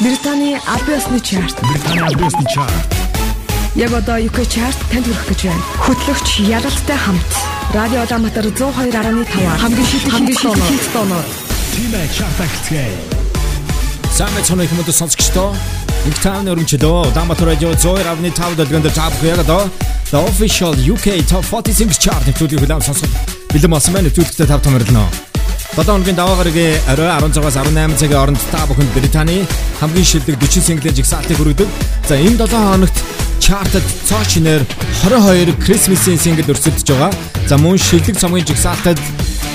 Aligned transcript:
Британий 0.00 0.56
албан 0.56 0.96
ёсны 0.96 1.20
чарт. 1.20 1.60
Британий 1.60 2.00
албан 2.00 2.24
ёсны 2.24 2.46
чарт. 2.54 2.88
Яг 3.76 3.92
одоо 3.92 4.16
UK 4.16 4.48
чарт 4.48 4.78
танд 4.90 5.04
хүрэх 5.04 5.28
гэж 5.28 5.40
байна. 5.44 5.62
Хөтлөгч 5.84 6.28
Яралтай 6.48 6.96
хамт 6.96 7.30
Радио 7.74 8.00
Улаанбаатар 8.00 8.46
102.5 8.48 9.60
хамгийн 9.60 9.86
шилдэг 9.86 10.12
хамгийн 10.12 10.38
шилдэг 10.40 10.84
тоноор. 10.92 11.26
Тимэ 11.76 12.08
чарт 12.16 12.40
ахицгээе. 12.40 12.96
Самэт 14.16 14.46
сонох 14.46 14.72
юм 14.72 14.80
уу 14.80 14.88
сонсогчдоо 14.88 15.52
Нэг 16.08 16.16
тааны 16.24 16.56
өргөмжлөө 16.56 17.12
Улаанбаатар 17.12 17.48
радио 17.52 17.70
102.5 17.76 18.56
дэлгэнд 18.56 18.88
тав 18.96 19.12
яг 19.20 19.44
одоо 19.44 19.68
The 20.10 20.16
official 20.16 20.72
UK 20.80 21.28
Top 21.28 21.44
40 21.44 21.76
Singles 21.76 22.00
Chart 22.00 22.24
нэвтрүүлгийг 22.24 22.64
хүлээн 22.64 22.80
сонсох 22.80 23.04
бэлэн 23.52 23.70
болсон 23.70 23.92
байна. 23.92 24.08
Нэвтрүүлэгтээ 24.08 24.48
тав 24.48 24.64
томорлоо. 24.64 25.29
7 25.76 25.86
хоногийн 25.86 26.16
даваа 26.18 26.36
гарагийн 26.36 26.82
орой 26.90 27.06
16-аас 27.06 27.56
18 27.56 27.94
цагийн 27.94 28.18
хооронд 28.18 28.42
та 28.50 28.66
бүхэнд 28.66 28.90
Британий 28.90 29.46
хамгийн 29.78 30.04
шилдэг 30.04 30.34
40 30.42 30.66
single 30.66 30.90
жигсаалтыг 30.90 31.36
хүргэдэг. 31.38 31.68
За 32.10 32.18
энэ 32.18 32.42
7 32.42 32.50
хоногт 32.50 32.96
чартад 33.38 33.86
цоо 34.02 34.22
шинээр 34.26 34.66
22 35.06 35.54
Christmas-ийн 35.62 36.18
single 36.18 36.50
өрсөлдөж 36.50 36.90
байгаа. 36.90 37.14
За 37.46 37.54
мөн 37.56 37.78
шилдэг 37.78 38.18
цомгийн 38.18 38.46
жигсаалтад 38.50 38.98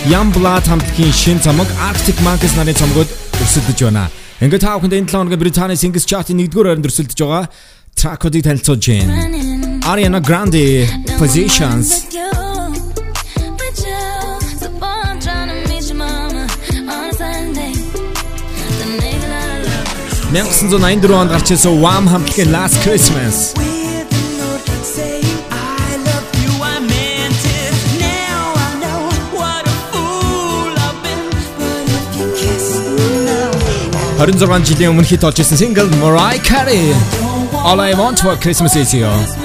Youngblood 0.08 0.66
хамтлагийн 0.72 1.12
шин 1.12 1.40
цомог 1.44 1.68
Arctic 1.84 2.16
Monkeys 2.24 2.56
нарын 2.56 2.80
цомгод 2.80 3.12
өрсөлдөж 3.44 3.80
байна. 3.84 4.08
Ингээд 4.40 4.64
та 4.64 4.80
бүхэнд 4.80 4.96
энэ 4.96 5.12
7 5.12 5.20
хоногийн 5.20 5.44
Британий 5.44 5.76
Singles 5.76 6.08
Chart-ийн 6.08 6.40
1-р 6.40 6.64
байранд 6.64 6.88
өрсөлдөж 6.88 7.20
байгаа 7.20 7.52
тракуудыг 8.00 8.48
танилцуулж 8.48 8.88
байна. 8.88 9.20
Ariana 9.84 10.24
Grande 10.24 10.88
Positions 11.20 12.08
1984 20.36 21.16
онд 21.16 21.32
гарч 21.32 21.52
ирсэн 21.52 21.80
Wham 21.80 22.08
хамтлагийн 22.12 22.52
Last 22.52 22.76
Christmas. 22.84 23.56
Харин 34.20 34.36
6 34.36 34.68
жилийн 34.68 34.92
өмнө 34.92 35.08
хит 35.08 35.24
олж 35.24 35.40
ирсэн 35.40 35.56
single 35.56 35.88
Mariah 36.04 36.44
Carey. 36.44 36.92
All 37.64 37.80
I 37.80 37.96
Want 37.96 38.20
for 38.20 38.36
Christmas 38.36 38.76
is 38.76 38.92
You 38.92 39.45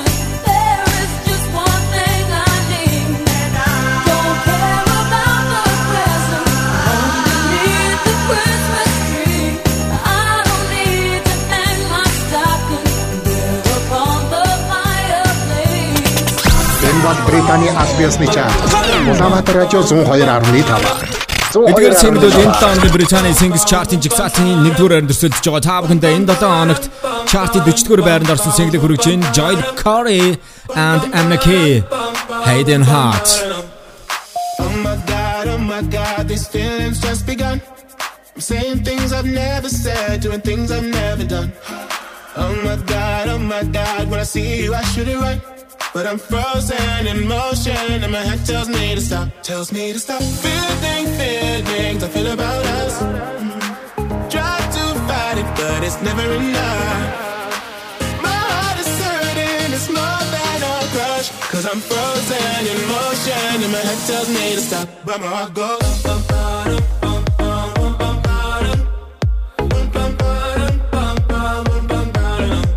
бол 17.03 17.17
Британий 17.27 17.73
биесны 17.98 18.27
чарт. 18.27 18.53
Улаанбаатар 19.09 19.56
радио 19.56 19.81
102.5. 19.81 21.31
Эдгээр 21.51 21.95
single 21.98 22.31
энэ 22.31 22.55
7 22.55 22.62
хоногийн 22.62 22.92
Британий 22.95 23.34
Singles 23.34 23.67
Chart-ын 23.67 23.98
жигсаалтын 23.98 24.70
1-р 24.70 24.87
байранд 24.87 25.11
өрсөлдөж 25.11 25.42
байгаа. 25.42 25.62
Та 25.67 25.83
бүхэндээ 25.83 26.15
энэ 26.15 26.27
7 26.31 26.47
хоногт 26.47 26.84
chart-ийн 27.27 27.65
40-р 27.67 28.03
байранд 28.07 28.31
орсон 28.31 28.55
single 28.55 28.79
хүргэж 28.79 29.03
байна. 29.11 29.27
Joy 29.34 29.55
Corey 29.75 30.39
and 30.79 31.03
Amna 31.11 31.39
Key. 31.42 31.83
Hayden 32.47 32.83
Heart. 32.87 33.27
Oh 34.62 34.70
my 34.85 34.95
god, 35.11 35.45
oh 35.51 35.59
my 35.59 35.83
god, 35.83 36.29
these 36.31 36.47
feelings 36.47 37.01
just 37.03 37.27
begun. 37.27 37.59
I'm 38.37 38.41
saying 38.41 38.85
things 38.85 39.12
I've 39.12 39.27
never 39.27 39.69
said, 39.69 40.20
doing 40.23 40.41
things 40.41 40.70
I've 40.70 40.87
never 40.87 41.25
done. 41.25 41.51
Oh 42.37 42.55
my 42.62 42.77
god, 42.87 43.27
oh 43.27 43.39
my 43.39 43.64
god, 43.64 44.09
when 44.09 44.20
I 44.20 44.25
see 44.25 44.62
you, 44.62 44.75
I 44.75 44.83
shoot 44.95 45.09
it 45.09 45.19
right. 45.19 45.41
But 45.92 46.07
I'm 46.07 46.18
frozen 46.18 47.07
in 47.07 47.27
motion 47.27 48.02
and 48.05 48.13
my 48.13 48.20
head 48.20 48.46
tells 48.46 48.68
me 48.68 48.95
to 48.95 49.01
stop, 49.01 49.29
tells 49.42 49.73
me 49.73 49.92
to 49.92 49.98
stop 49.98 50.23
feeling 50.23 51.07
feelings 51.18 52.05
I 52.05 52.08
feel 52.08 52.29
about 52.33 52.64
us. 52.80 52.95
Try 54.33 54.57
to 54.77 54.85
fight 55.08 55.39
it, 55.42 55.48
but 55.57 55.83
it's 55.83 56.01
never 56.02 56.23
enough. 56.23 57.02
My 58.23 58.39
heart 58.51 58.79
is 58.79 58.92
hurting, 59.02 59.73
it's 59.74 59.89
more 59.89 60.24
than 60.35 60.58
a 60.63 60.77
crush. 60.95 61.29
Cause 61.52 61.67
I'm 61.67 61.80
frozen 61.80 62.62
in 62.73 62.80
motion 62.95 63.64
and 63.64 63.73
my 63.73 63.83
head 63.89 64.01
tells 64.07 64.29
me 64.29 64.55
to 64.55 64.61
stop, 64.61 64.89
but 65.05 65.20
my 65.20 65.27
heart 65.27 65.55
goes. 65.55 65.91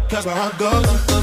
Cause 0.10 0.26
my 0.26 0.34
heart 0.34 0.58
goes. 0.58 1.23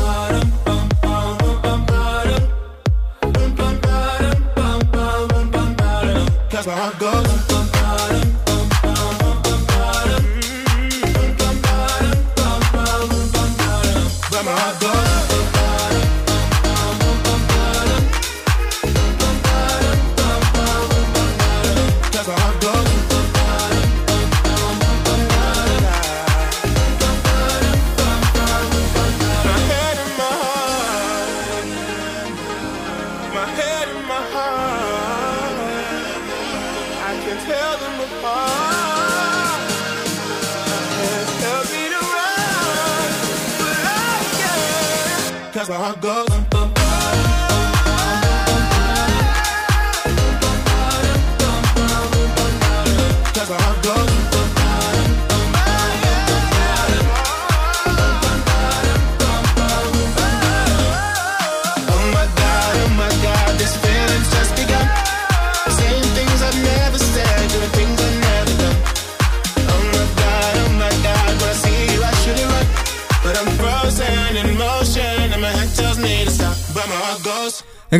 That's 6.63 6.67
where 6.67 6.77
I 6.77 6.99
go. 6.99 7.40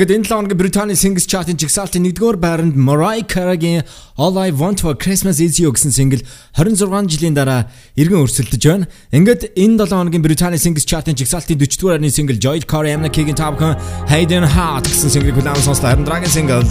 Ингээд 0.01 0.17
энэ 0.17 0.25
7 0.25 0.33
хоногийн 0.33 0.57
Британий 0.57 0.97
Singles 0.97 1.29
Chart-ын 1.29 1.61
жигсаалтын 1.61 2.01
1-р 2.09 2.33
байранд 2.41 2.73
Mariah 2.73 3.21
Carey-гийн 3.21 3.85
All 4.17 4.33
I 4.33 4.49
Want 4.49 4.81
for 4.81 4.97
Christmas 4.97 5.37
Is 5.37 5.61
You 5.61 5.69
гэсэн 5.69 5.93
single 5.93 6.25
26 6.57 7.05
жилийн 7.05 7.37
дараа 7.37 7.69
эргэн 7.93 8.25
өрсөлдөж 8.25 8.65
байна. 8.65 8.89
Ингээд 9.13 9.53
энэ 9.53 9.77
7 9.77 9.93
хоногийн 9.93 10.25
Британий 10.25 10.57
Singles 10.57 10.89
Chart-ын 10.89 11.13
жигсаалтын 11.13 11.53
40-р 11.53 12.01
байрны 12.01 12.09
single 12.09 12.41
Joy 12.41 12.65
Corey 12.65 12.97
Kicking 13.13 13.37
Top 13.37 13.61
Gun 13.61 13.77
Hayden 14.09 14.41
Heart 14.41 14.89
гэсэн 14.89 15.13
single 15.13 15.37
хүлээн 15.37 15.61
сонслоо. 15.61 15.93
Харин 15.93 16.09
дараагийн 16.09 16.33
single 16.33 16.65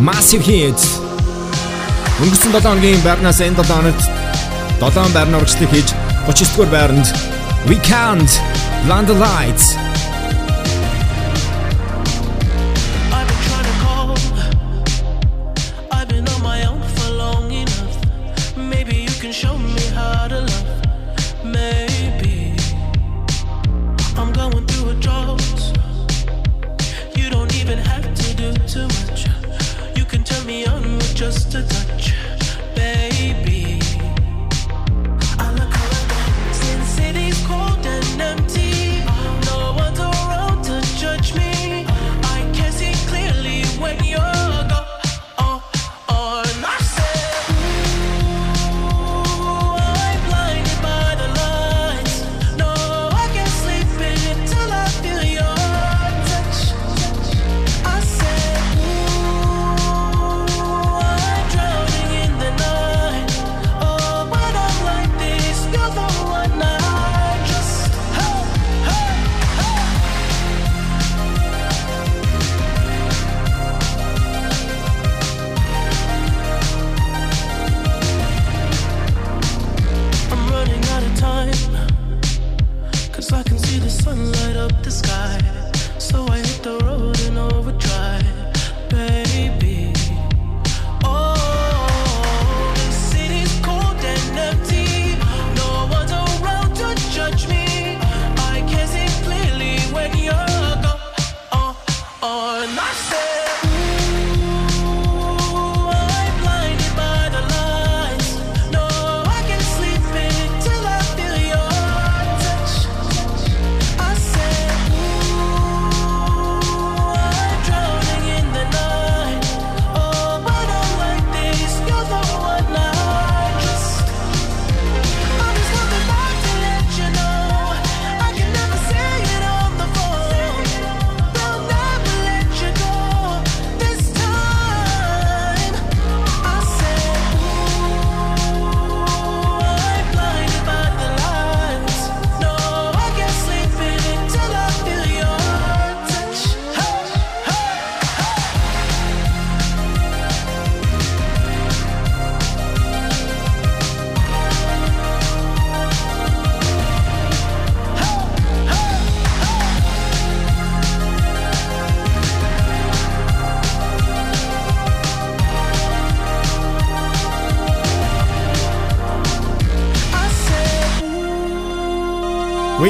Massive 0.00 0.40
Hit. 0.40 0.80
Өнгөрсөн 2.24 2.56
7 2.56 2.64
хоногийн 2.64 3.04
байрнаас 3.04 3.44
энэ 3.44 3.60
7 3.60 3.76
хоногт 3.76 4.02
7 4.80 5.12
байрны 5.12 5.36
урагшлыг 5.36 5.68
хийж 5.68 5.92
39-р 6.24 6.72
байранд 6.72 7.12
We 7.68 7.76
Can't 7.84 8.32
Blind 8.88 9.12
the 9.12 9.18
Lights 9.20 9.76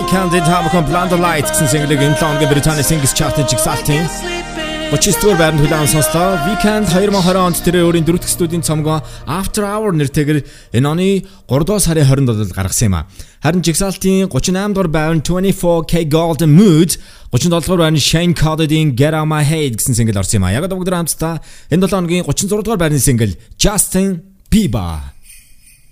Weekend-ийн 0.08 0.44
Tamacon 0.44 0.84
Blind 0.88 1.12
Light 1.20 1.52
гэсэн 1.52 1.68
single-ийг 1.68 2.00
энэ 2.00 2.16
лонгийн 2.16 2.48
Британий 2.48 2.80
Singles 2.80 3.12
Chart-ын 3.12 3.44
жигсаалтын 3.44 4.08
39-р 4.88 5.36
байранд 5.36 5.60
хүлээн 5.60 5.84
сонслоо. 5.84 6.40
Weekend 6.48 6.88
2020 6.88 7.36
онд 7.36 7.60
тэр 7.60 7.76
өөрийн 7.84 8.08
дөрөвдүгээр 8.08 8.32
студийн 8.32 8.64
цомгоо 8.64 9.04
After 9.28 9.68
Hour 9.68 9.92
нэртэйгээр 9.92 10.40
энэ 10.80 10.88
оны 10.88 11.28
3 11.44 11.60
дугаар 11.60 11.84
сарын 11.84 12.08
27-нд 12.08 12.56
гаргасан 12.56 12.88
юм 12.88 12.96
а. 12.96 13.04
Харин 13.44 13.60
жигсаалтын 13.60 14.32
38 14.32 14.72
дугаар 14.72 14.88
байранд 14.88 15.28
24K 15.28 16.08
Golden 16.08 16.56
Mood 16.56 16.96
37 17.36 17.68
дугаар 17.68 17.92
байрны 17.92 18.00
Shane 18.00 18.32
Cody-ийн 18.32 18.96
Get 18.96 19.12
On 19.12 19.28
My 19.28 19.44
Head 19.44 19.76
гэсэн 19.76 19.92
single 19.92 20.24
орсон 20.24 20.40
юм 20.40 20.48
а. 20.48 20.56
Яг 20.56 20.72
бүгд 20.72 20.88
хамтдаа 20.88 21.44
энэ 21.68 21.84
7 21.84 21.92
хоногийн 21.92 22.24
36 22.24 22.64
дугаар 22.64 22.80
байрны 22.80 22.96
single 22.96 23.36
Justin 23.60 24.24
Bieber 24.48 25.12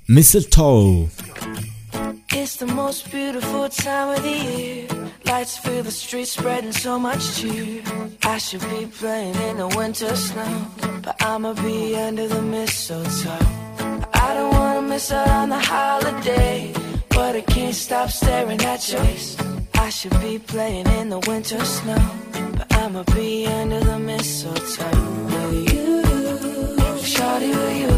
Mistletoe 0.08 1.12
It's 2.46 2.54
the 2.54 2.66
most 2.66 3.10
beautiful 3.10 3.69
time 3.69 4.16
of 4.16 4.22
the 4.22 4.31
year. 4.31 4.87
Lights 5.25 5.58
fill 5.58 5.82
the 5.82 5.90
streets, 5.90 6.31
spreading 6.31 6.70
so 6.70 6.96
much 6.96 7.22
cheer. 7.37 7.82
I 8.22 8.38
should 8.38 8.60
be 8.70 8.87
playing 8.87 9.34
in 9.48 9.56
the 9.56 9.66
winter 9.76 10.14
snow, 10.14 10.54
but 11.02 11.16
I'ma 11.25 11.54
be 11.54 11.96
under 11.96 12.28
the 12.28 12.40
mistletoe. 12.43 13.46
I 14.14 14.28
don't 14.37 14.52
wanna 14.52 14.82
miss 14.82 15.10
out 15.10 15.28
on 15.28 15.48
the 15.48 15.58
holiday, 15.58 16.72
but 17.08 17.34
I 17.34 17.40
can't 17.40 17.75
stop 17.75 18.10
staring 18.10 18.60
at 18.62 18.92
your 18.92 19.02
face. 19.02 19.37
I 19.75 19.88
should 19.88 20.16
be 20.20 20.38
playing 20.38 20.87
in 21.00 21.08
the 21.08 21.19
winter 21.26 21.64
snow, 21.64 22.04
but 22.56 22.73
I'ma 22.76 23.02
be 23.12 23.49
under 23.49 23.80
the 23.80 23.99
mistletoe. 23.99 25.00
With 25.32 25.75
you, 25.75 26.02
shawty 27.12 27.50
with 27.61 27.78
you, 27.82 27.96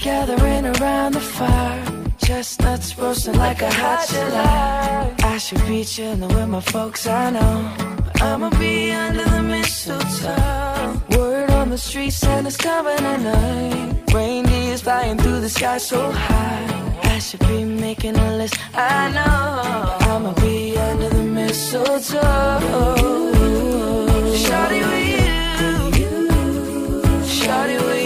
gathering 0.00 0.64
around 0.64 1.12
the 1.12 1.20
fire. 1.20 1.84
Chestnuts 2.18 2.96
roasting 2.98 3.36
like 3.36 3.60
a 3.62 3.70
hot 3.70 4.08
July. 4.08 5.14
I 5.22 5.38
should 5.38 5.64
be 5.66 5.84
chilling 5.84 6.28
with 6.28 6.48
my 6.48 6.60
folks, 6.60 7.06
I 7.06 7.30
know. 7.30 7.74
I'ma 8.20 8.50
be 8.58 8.92
under 8.92 9.24
the 9.24 9.42
mistletoe. 9.42 11.00
Word 11.16 11.50
on 11.50 11.70
the 11.70 11.78
street, 11.78 12.12
Santa's 12.12 12.56
coming 12.56 12.96
tonight. 12.96 14.12
Reindeer's 14.12 14.82
flying 14.82 15.18
through 15.18 15.40
the 15.40 15.48
sky 15.48 15.78
so 15.78 16.10
high. 16.10 16.98
I 17.02 17.18
should 17.18 17.40
be 17.40 17.64
making 17.64 18.16
a 18.16 18.36
list, 18.36 18.56
I 18.74 19.10
know. 19.16 20.12
I'ma 20.12 20.32
be 20.40 20.76
under 20.76 21.08
the 21.08 21.24
mistletoe. 21.24 22.60
Shawty 24.44 24.80
with 24.90 25.08
you. 25.14 26.08
Shawty 27.36 27.76
with 27.76 27.94
you 27.94 27.99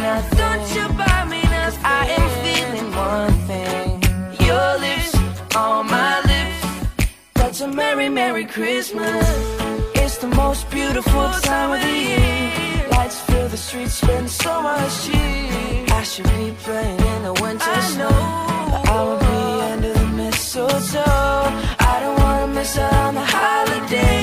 nothing? 0.00 0.38
Don't 0.38 0.66
you 0.76 0.84
buy 0.96 1.24
me 1.24 1.42
nothing? 1.42 1.84
I 1.84 2.02
am 2.16 2.26
feeling 2.44 2.90
one 3.10 3.36
thing. 3.50 3.86
Your 4.46 4.70
lips 4.84 5.14
on 5.56 5.86
my 5.86 6.14
lips. 6.30 7.08
That's 7.34 7.60
a 7.60 7.68
merry, 7.68 8.08
merry 8.08 8.44
Christmas. 8.44 9.26
It's 9.94 10.18
the 10.18 10.28
most 10.28 10.70
beautiful 10.70 11.28
time 11.42 11.70
of 11.72 11.80
the 11.80 11.96
year. 12.10 12.88
Lights 12.90 13.20
fill 13.22 13.48
the 13.48 13.56
streets, 13.56 13.94
spend 13.94 14.28
so 14.30 14.62
much 14.62 15.04
cheer. 15.04 15.84
I 16.00 16.02
should 16.02 16.24
be 16.24 16.54
playing 16.64 17.00
in 17.12 17.22
the 17.28 17.34
winter 17.42 17.80
snow, 17.92 18.16
but 18.70 18.88
I 18.88 19.02
will 19.06 19.18
be 19.18 19.38
under 19.72 19.92
the 19.92 20.06
mistletoe. 20.20 21.44
I 21.92 21.94
don't 22.02 22.18
wanna 22.20 22.48
miss 22.54 22.78
out 22.78 22.94
on 23.08 23.14
the 23.14 23.26
holiday, 23.38 24.20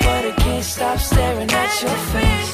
but 0.00 0.22
I 0.30 0.34
can't 0.36 0.64
stop 0.64 0.98
staring 0.98 1.50
at 1.50 1.82
your 1.82 1.98
face. 2.12 2.51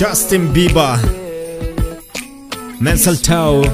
Justin 0.00 0.48
Bieber 0.54 0.96
Mistletoe 2.80 3.68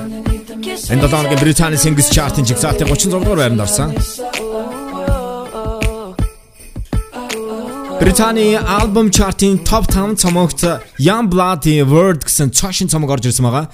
энэ 0.91 1.07
7 1.07 1.07
хоногийн 1.07 1.39
Британий 1.39 1.79
Singles 1.79 2.11
Chart-ын 2.11 2.43
жигсаалтын 2.43 2.89
36 2.91 3.23
дугаар 3.23 3.39
байранд 3.39 3.61
орсон. 3.63 3.95
Британий 8.01 8.59
альбом 8.59 9.11
чартын 9.11 9.59
топ 9.63 9.87
5 9.87 10.19
цомогт 10.19 10.67
Young 10.99 11.31
Bloody 11.31 11.87
World 11.87 12.27
гэсэн 12.27 12.51
цаашин 12.51 12.91
цомог 12.91 13.11
орж 13.11 13.31
ирсэн 13.31 13.47
байгаа. 13.47 13.71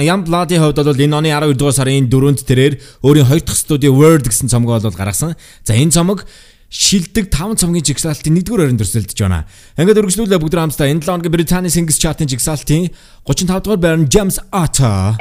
Young 0.00 0.24
Bloody 0.24 0.56
хувьд 0.56 0.80
бол 0.80 0.96
энэ 0.96 1.12
оны 1.12 1.28
12 1.28 1.60
дугаар 1.60 1.76
сарын 1.76 2.08
4-нд 2.08 2.40
тэрээр 2.48 2.80
өөрийн 3.04 3.28
хоёр 3.28 3.44
дахь 3.44 3.60
студийн 3.60 3.92
World 3.92 4.32
гэсэн 4.32 4.48
цомгоо 4.48 4.80
бол 4.80 4.96
гаргасан. 4.96 5.36
За 5.64 5.76
энэ 5.76 5.92
цомог 5.92 6.24
шилдэг 6.72 7.28
5 7.28 7.60
цомгийн 7.60 7.84
жигсаалтын 7.84 8.40
1-р 8.40 8.64
оройн 8.64 8.80
төрсөлдөж 8.80 9.18
байна. 9.20 9.44
Ингээд 9.76 10.00
өргөжлүүлээ 10.00 10.40
бүгд 10.40 10.56
хамтдаа 10.56 10.88
энэ 10.88 11.04
7 11.04 11.12
хоногийн 11.12 11.36
Британий 11.36 11.68
Singles 11.68 12.00
Chart-ын 12.00 12.32
жигсаалтын 12.32 12.88
35 13.28 13.60
дугаар 13.60 13.80
байрны 13.84 14.08
James 14.08 14.40
Arthur 14.48 15.20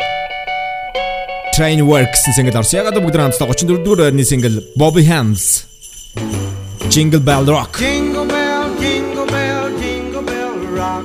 Train 1.51 1.83
Works 1.83 2.23
single 2.31 2.55
орсон. 2.55 2.79
Яг 2.79 2.95
одоо 2.95 3.03
бүгд 3.03 3.19
хамтдаа 3.19 3.51
34 3.51 3.83
дугаар 3.83 4.07
байрны 4.07 4.23
single 4.23 4.63
Bobby 4.79 5.03
Hams 5.03 5.67
Jingle 6.87 7.19
Bell 7.19 7.43
Rock. 7.43 7.75
Jingle 7.83 8.25
bell, 8.25 8.71
jingle 8.79 9.27
bell, 9.27 9.67
jingle 9.75 10.23
bell 10.23 10.55
rock. 10.79 11.03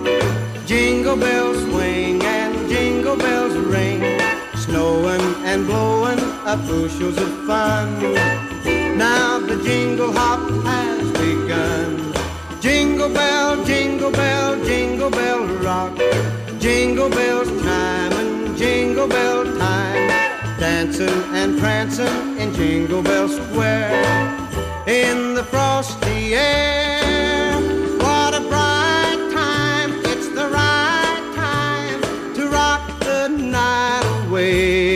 Jingle 0.66 1.18
bells 1.18 1.58
swing 1.66 2.22
and 2.22 2.54
jingle 2.70 3.18
bells 3.18 3.54
ring. 3.66 3.98
Snowing 4.54 5.26
and 5.42 5.66
blowing 5.66 6.22
up 6.46 6.62
bushels 6.70 7.18
of 7.18 7.30
fun. 7.46 8.45
Now 8.96 9.38
the 9.40 9.62
jingle 9.62 10.10
hop 10.10 10.40
has 10.64 11.12
begun. 11.12 12.14
Jingle 12.62 13.10
bell, 13.10 13.62
jingle 13.64 14.10
bell, 14.10 14.64
jingle 14.64 15.10
bell 15.10 15.46
rock. 15.62 15.98
Jingle 16.58 17.10
bells 17.10 17.48
chime 17.62 18.12
and 18.12 18.56
jingle 18.56 19.06
bell 19.06 19.44
time. 19.58 20.08
Dancing 20.58 21.22
and 21.34 21.58
prancing 21.58 22.38
in 22.38 22.54
Jingle 22.54 23.02
Bell 23.02 23.28
Square. 23.28 24.02
In 24.86 25.34
the 25.34 25.44
frosty 25.44 26.34
air. 26.34 27.52
What 27.98 28.32
a 28.32 28.40
bright 28.48 29.20
time. 29.34 29.90
It's 30.06 30.28
the 30.28 30.48
right 30.48 31.32
time 31.34 32.34
to 32.34 32.48
rock 32.48 32.98
the 33.00 33.28
night 33.28 34.26
away. 34.26 34.95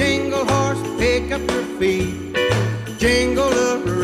Jingle 0.00 0.44
horse, 0.46 0.98
pick 0.98 1.30
up 1.32 1.42
your 1.50 1.64
feet. 1.78 2.36
Jingle 2.98 3.52
around 3.52 3.99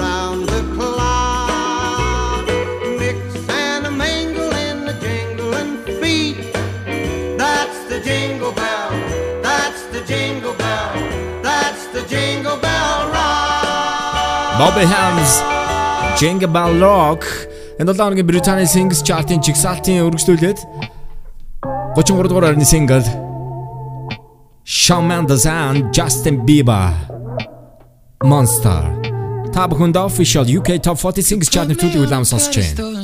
Bobby 14.58 14.86
Hams 14.86 15.32
Jingle 16.18 16.48
Bell 16.48 16.80
Rock. 16.80 17.24
Энэ 17.78 17.92
7 17.92 18.02
хоногийн 18.02 18.26
Британий 18.26 18.64
Singles 18.64 19.02
Chart-ын 19.04 19.40
жигсаалтын 19.44 20.00
өргөжлүүлээд 20.06 20.58
33 21.96 22.28
дугаар 22.30 22.56
орны 22.56 22.64
single. 22.64 23.04
Shawn 24.64 25.04
Mendes 25.08 25.44
and 25.44 25.92
Justin 25.92 26.36
Bieber. 26.48 26.88
Monster. 28.24 28.80
Та 29.52 29.68
бүхэнд 29.68 29.96
official 30.00 30.48
UK 30.48 30.80
Top 30.80 30.96
40 31.04 31.20
Singles 31.20 31.52
Chart-ын 31.52 31.76
төлөв 31.76 32.08
улаан 32.08 32.24
сонсож 32.24 32.56
байна. 32.56 32.96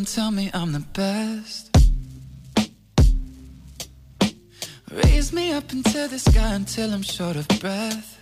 Raise 5.05 5.31
me 5.37 5.53
up 5.53 5.69
into 5.73 6.09
the 6.09 6.19
sky 6.19 6.55
until 6.55 6.89
I'm 6.95 7.03
short 7.03 7.37
of 7.37 7.47
breath. 7.61 8.22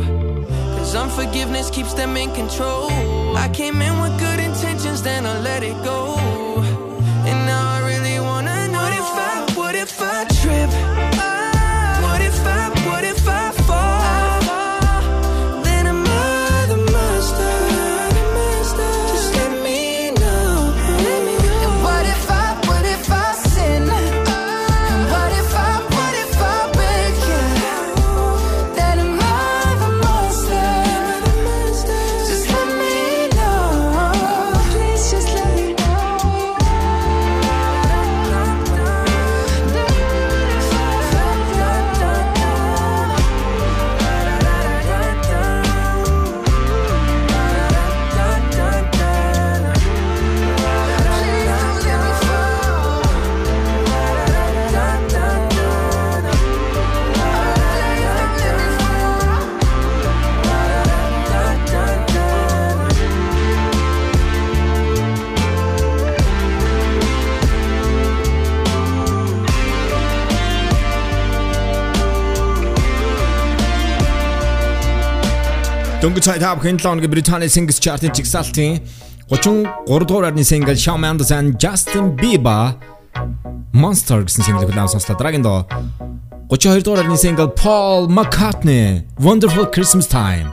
Cause 0.91 1.03
unforgiveness 1.03 1.69
keeps 1.69 1.93
them 1.93 2.17
in 2.17 2.33
control. 2.33 2.89
I 3.37 3.49
came 3.53 3.81
in 3.81 4.01
with 4.01 4.19
good 4.19 4.41
intentions, 4.41 5.01
then 5.01 5.25
I 5.25 5.39
let 5.39 5.63
it 5.63 5.81
go. 5.85 6.40
Дөнгөж 76.01 76.25
цай 76.25 76.39
тав 76.41 76.57
хэн 76.57 76.81
7 76.81 76.97
өдрийн 76.97 77.13
Британий 77.13 77.45
Singles 77.45 77.77
Chart-ийн 77.77 78.09
жигсаалтын 78.17 78.81
33 79.29 80.07
дугаар 80.09 80.33
арны 80.33 80.41
single 80.41 80.73
Shawn 80.73 80.97
Mendes 80.97 81.29
and 81.29 81.61
Justin 81.61 82.17
Bieber 82.17 82.73
Monster 83.69 84.25
гэсэн 84.25 84.41
single 84.41 84.65
хүлээн 84.65 84.89
сонслоо. 84.89 85.13
Дараагийн 85.13 85.45
доо 85.45 85.69
32 86.49 86.81
дугаар 86.81 87.05
арны 87.05 87.21
single 87.21 87.53
Paul 87.53 88.09
McCartney 88.09 89.05
Wonderful 89.21 89.69
Christmas 89.69 90.09
Time. 90.09 90.49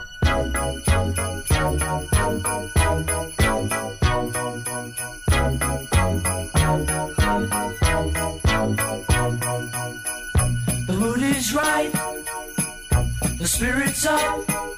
The 10.89 10.95
mood 11.01 11.23
is 11.25 11.57
right. 11.57 11.93
The 13.41 13.49
spirit's 13.49 14.05
up. 14.05 14.78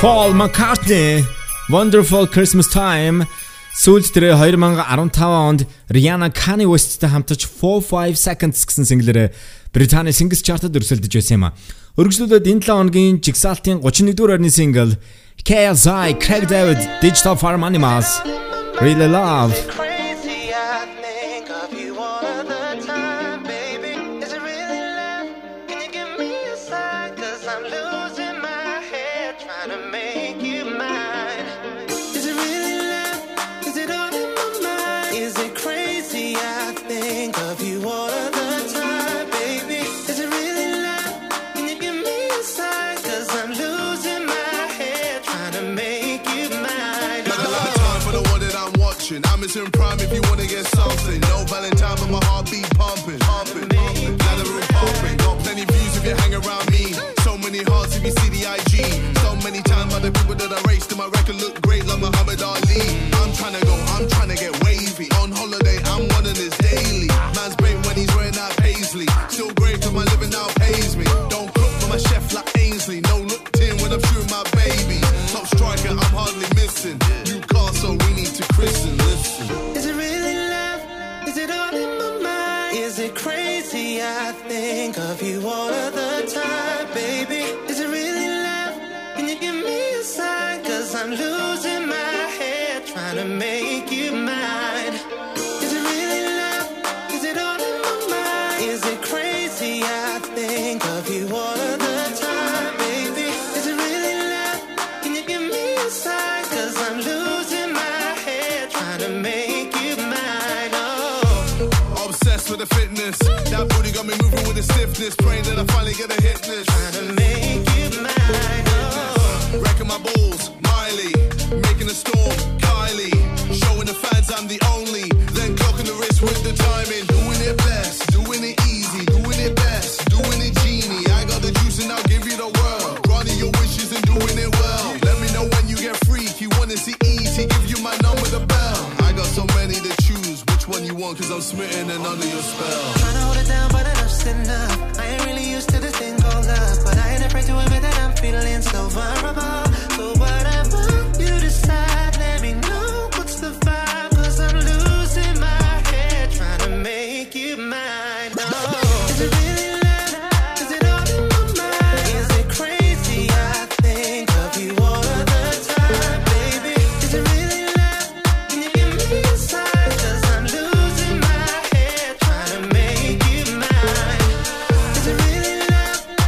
Paul 0.00 0.32
McCartney 0.32 1.24
Wonderful 1.68 2.28
Christmas 2.30 2.70
Time 2.70 3.26
сүүлд 3.82 4.14
тэр 4.14 4.30
2015 4.38 5.26
онд 5.26 5.66
Rihanna 5.90 6.30
Kanye 6.30 6.70
West-тэй 6.70 7.10
хамтарч 7.10 7.42
45 7.50 8.14
Seconds 8.14 8.62
гэсэн 8.62 8.86
синглэрээ 8.86 9.34
Британий 9.74 10.14
Singles 10.14 10.46
Chart-д 10.46 10.70
өрсөлдөж 10.70 11.18
байсан 11.18 11.42
юм 11.42 11.50
а. 11.50 11.54
Өргөжлүүлээд 11.98 12.46
энэ 12.46 12.62
7 12.62 12.78
хоногийн 12.78 13.18
жигсаалтын 13.18 13.82
31-р 13.82 14.38
орны 14.38 14.54
single 14.54 14.94
KSI 15.42 16.14
Craig 16.22 16.46
David 16.46 16.78
Digital 17.02 17.34
Farm 17.34 17.66
Animals 17.66 18.22
Really 18.78 19.10
Love 19.10 19.87
the 60.12 60.18
people 60.20 60.34
that 60.36 60.50
I 60.50 60.68
raced 60.68 60.90
in 60.90 60.98
my 60.98 61.06
record 61.06 61.36
look 61.36 61.60
good. 61.62 61.67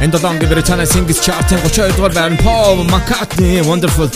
Энэ 0.02 0.12
долоон 0.12 0.38
Британий 0.38 0.86
Singles 0.86 1.20
Chart-ын 1.24 1.58
32 1.64 1.96
дугаар 1.96 2.12
байрны 2.12 2.36
Paul 2.44 2.84
McCartney 2.92 3.62
Wonderful 3.64 4.08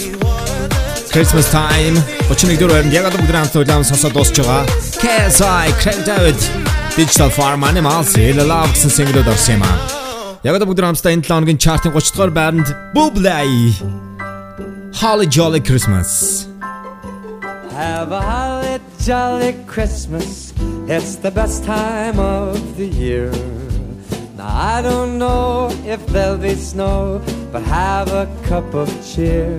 Christmas 1.12 1.48
Time 1.50 1.96
31 2.28 2.58
дугаар 2.58 2.82
байранд 2.82 2.92
яг 2.92 3.04
одоо 3.08 3.18
бүгд 3.20 3.34
хамт 3.34 3.56
улаан 3.56 3.84
сонсоод 3.84 4.12
дуусч 4.12 4.36
байгаа. 4.40 4.64
KSI, 5.02 5.66
Craig 5.80 6.00
David, 6.04 6.38
Digital 6.96 7.30
Farm 7.30 7.64
Animals, 7.64 8.14
Hell 8.14 8.40
Love 8.44 8.72
гэсэн 8.74 8.90
single-д 8.90 9.28
орсон 9.30 9.54
юм 9.56 9.62
аа. 9.64 9.76
Яг 10.44 10.54
одоо 10.56 10.68
бүгд 10.68 10.84
хамтдаа 10.84 11.12
энэ 11.16 11.24
7 11.24 11.32
хоногийн 11.32 11.58
chart-ын 11.58 11.92
30 11.92 12.12
дугаар 12.14 12.30
байранд 12.30 12.68
Bublé 12.94 13.74
Holly 15.00 15.26
Jolly 15.26 15.60
Christmas. 15.60 16.46
Have 17.72 18.12
a 18.12 18.20
holly 18.20 18.78
jolly 19.00 19.52
Christmas. 19.66 20.52
It's 20.86 21.16
the 21.16 21.30
best 21.30 21.64
time 21.64 22.18
of 22.18 22.76
the 22.76 22.84
year. 22.84 23.32
Now 24.45 24.75
I 24.75 24.81
don't 24.83 25.17
know 25.17 25.69
if 25.85 26.05
there'll 26.05 26.37
be 26.37 26.53
snow, 26.53 27.19
but 27.51 27.63
have 27.63 28.09
a 28.09 28.27
cup 28.43 28.75
of 28.75 28.87
cheer. 29.03 29.49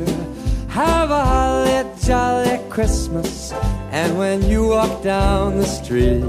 Have 0.68 1.10
a 1.10 1.24
holly 1.32 1.82
jolly 2.04 2.60
Christmas. 2.70 3.52
And 3.90 4.16
when 4.16 4.48
you 4.48 4.68
walk 4.68 5.02
down 5.02 5.56
the 5.56 5.66
street, 5.66 6.22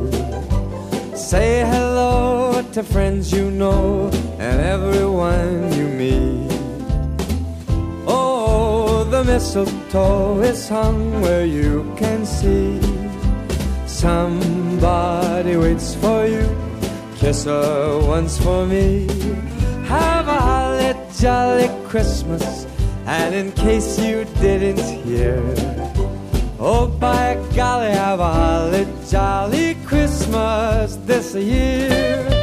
say 1.15 1.61
hello 1.71 2.63
to 2.73 2.81
friends 2.81 3.31
you 3.31 3.51
know 3.51 4.09
and 4.39 4.59
everyone 4.75 5.71
you 5.77 5.87
meet. 6.01 6.49
Oh, 8.07 9.03
the 9.11 9.23
mistletoe 9.23 10.41
is 10.41 10.67
hung 10.67 11.21
where 11.21 11.45
you 11.45 11.93
can 11.95 12.25
see. 12.25 12.81
Somebody 13.85 15.55
waits 15.57 15.93
for 15.93 16.25
you. 16.25 16.66
Kiss 17.19 17.45
her 17.45 17.99
once 18.05 18.37
for 18.37 18.65
me. 18.67 19.07
Have 19.87 20.27
a 20.27 20.39
holly 20.39 20.95
jolly 21.19 21.69
Christmas. 21.87 22.67
And 23.07 23.33
in 23.33 23.51
case 23.53 23.97
you 23.97 24.25
didn't 24.39 24.79
hear, 25.03 25.41
oh 26.59 26.87
by 26.99 27.35
golly, 27.55 27.91
have 27.91 28.19
a 28.19 28.33
holly 28.33 28.87
jolly 29.09 29.75
Christmas 29.85 30.97
this 31.07 31.33
year. 31.33 32.36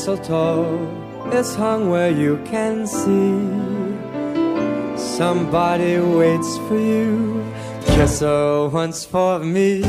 Mistletoe 0.00 1.28
is 1.30 1.54
hung 1.54 1.90
where 1.90 2.10
you 2.10 2.40
can 2.46 2.86
see. 2.86 3.36
Somebody 4.96 5.98
waits 5.98 6.56
for 6.66 6.78
you. 6.78 7.44
Kiss 7.84 8.20
her 8.20 8.68
once 8.68 9.04
for 9.04 9.40
me. 9.40 9.82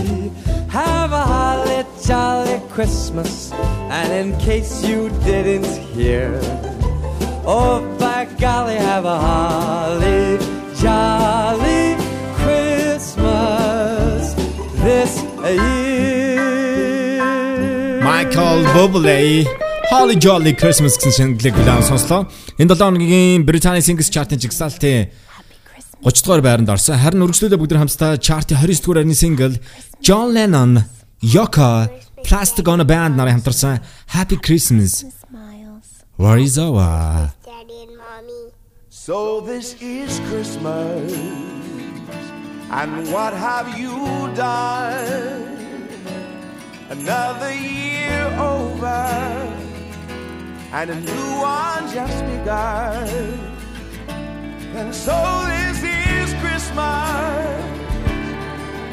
Have 0.68 1.14
a 1.14 1.24
holly 1.24 1.86
jolly 2.06 2.60
Christmas. 2.70 3.54
And 3.90 4.12
in 4.12 4.38
case 4.38 4.84
you 4.84 5.10
didn't 5.24 5.78
hear, 5.96 6.38
oh, 7.46 7.80
by 7.98 8.26
golly, 8.38 8.76
have 8.76 9.06
a 9.06 9.18
holly 9.18 10.38
jolly 10.76 11.96
Christmas 12.44 14.34
this 14.84 15.24
year. 15.56 16.42
Michael 18.04 18.66
Bublé 18.74 19.71
Holly 19.91 20.17
Jolly 20.19 20.53
Christmas 20.53 20.99
гэсэн 20.99 21.39
шингэлэг 21.39 21.55
хүлээн 21.55 21.87
сонслоо. 21.87 22.27
Энэ 22.59 22.75
7 22.75 22.99
хоногийн 22.99 23.47
Британий 23.47 23.83
Singles 23.83 24.11
Chart-ын 24.11 24.39
жигсаалтын 24.39 25.11
30 26.03 26.25
дугаар 26.25 26.43
байранд 26.43 26.69
орсон. 26.69 26.99
Харин 26.99 27.23
үргэлжлүүлээ 27.25 27.61
бүгд 27.61 27.79
хамтдаа 27.79 28.19
chart-ийн 28.19 28.61
29 28.61 28.83
дугаар 28.83 28.99
байрны 29.03 29.17
single 29.17 29.55
John 30.03 30.35
Lennon, 30.35 30.85
Yoko, 31.23 31.89
Plastic 32.27 32.67
on 32.69 32.81
a 32.81 32.87
Band 32.87 33.17
нарын 33.17 33.39
хамтарсан 33.41 33.81
Happy 34.11 34.37
Christmas. 34.37 35.05
Where 36.17 36.39
is 36.39 36.59
our 36.59 37.33
So 38.91 39.41
this 39.41 39.77
is 39.81 40.19
Christmas, 40.27 41.13
and 42.73 43.07
what 43.13 43.33
have 43.35 43.79
you 43.79 43.95
done? 44.35 45.55
Another 46.91 47.55
year 47.55 48.27
over, 48.41 49.07
And 50.74 50.90
a 50.90 50.96
new 50.96 51.42
one 51.42 51.94
just 51.94 52.26
begun. 52.26 53.08
And 54.74 54.96
so 54.96 55.16
this 55.48 55.84
is 55.84 56.34
Christmas. 56.42 56.78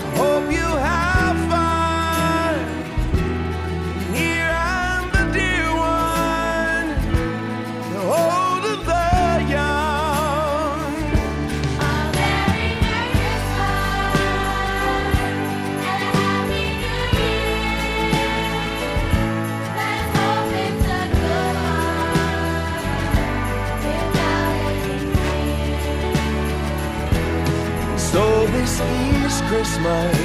I 0.05 0.17
hope 0.17 0.51
you 0.51 0.59
have 0.59 1.28
is 29.87 30.17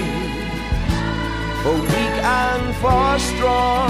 for 1.63 1.73
weak 1.73 2.17
and 2.23 2.75
for 2.75 3.19
strong, 3.19 3.82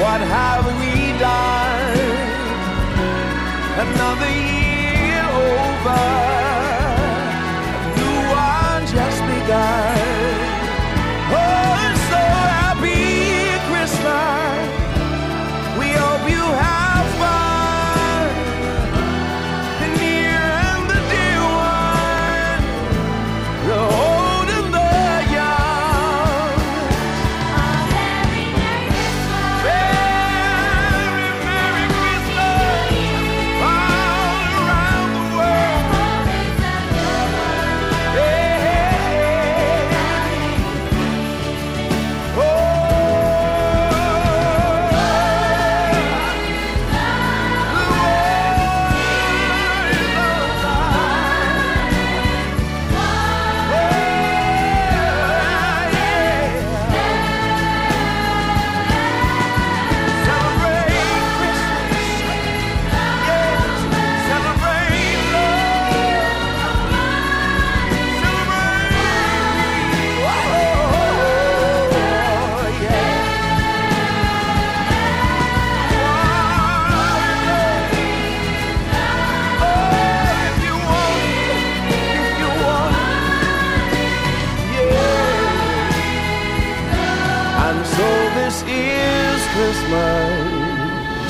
what 0.00 0.20
have 0.22 0.64
we 0.80 1.12
done? 1.18 1.98
Another 3.84 4.30
year 4.30 5.24
over. 5.28 6.19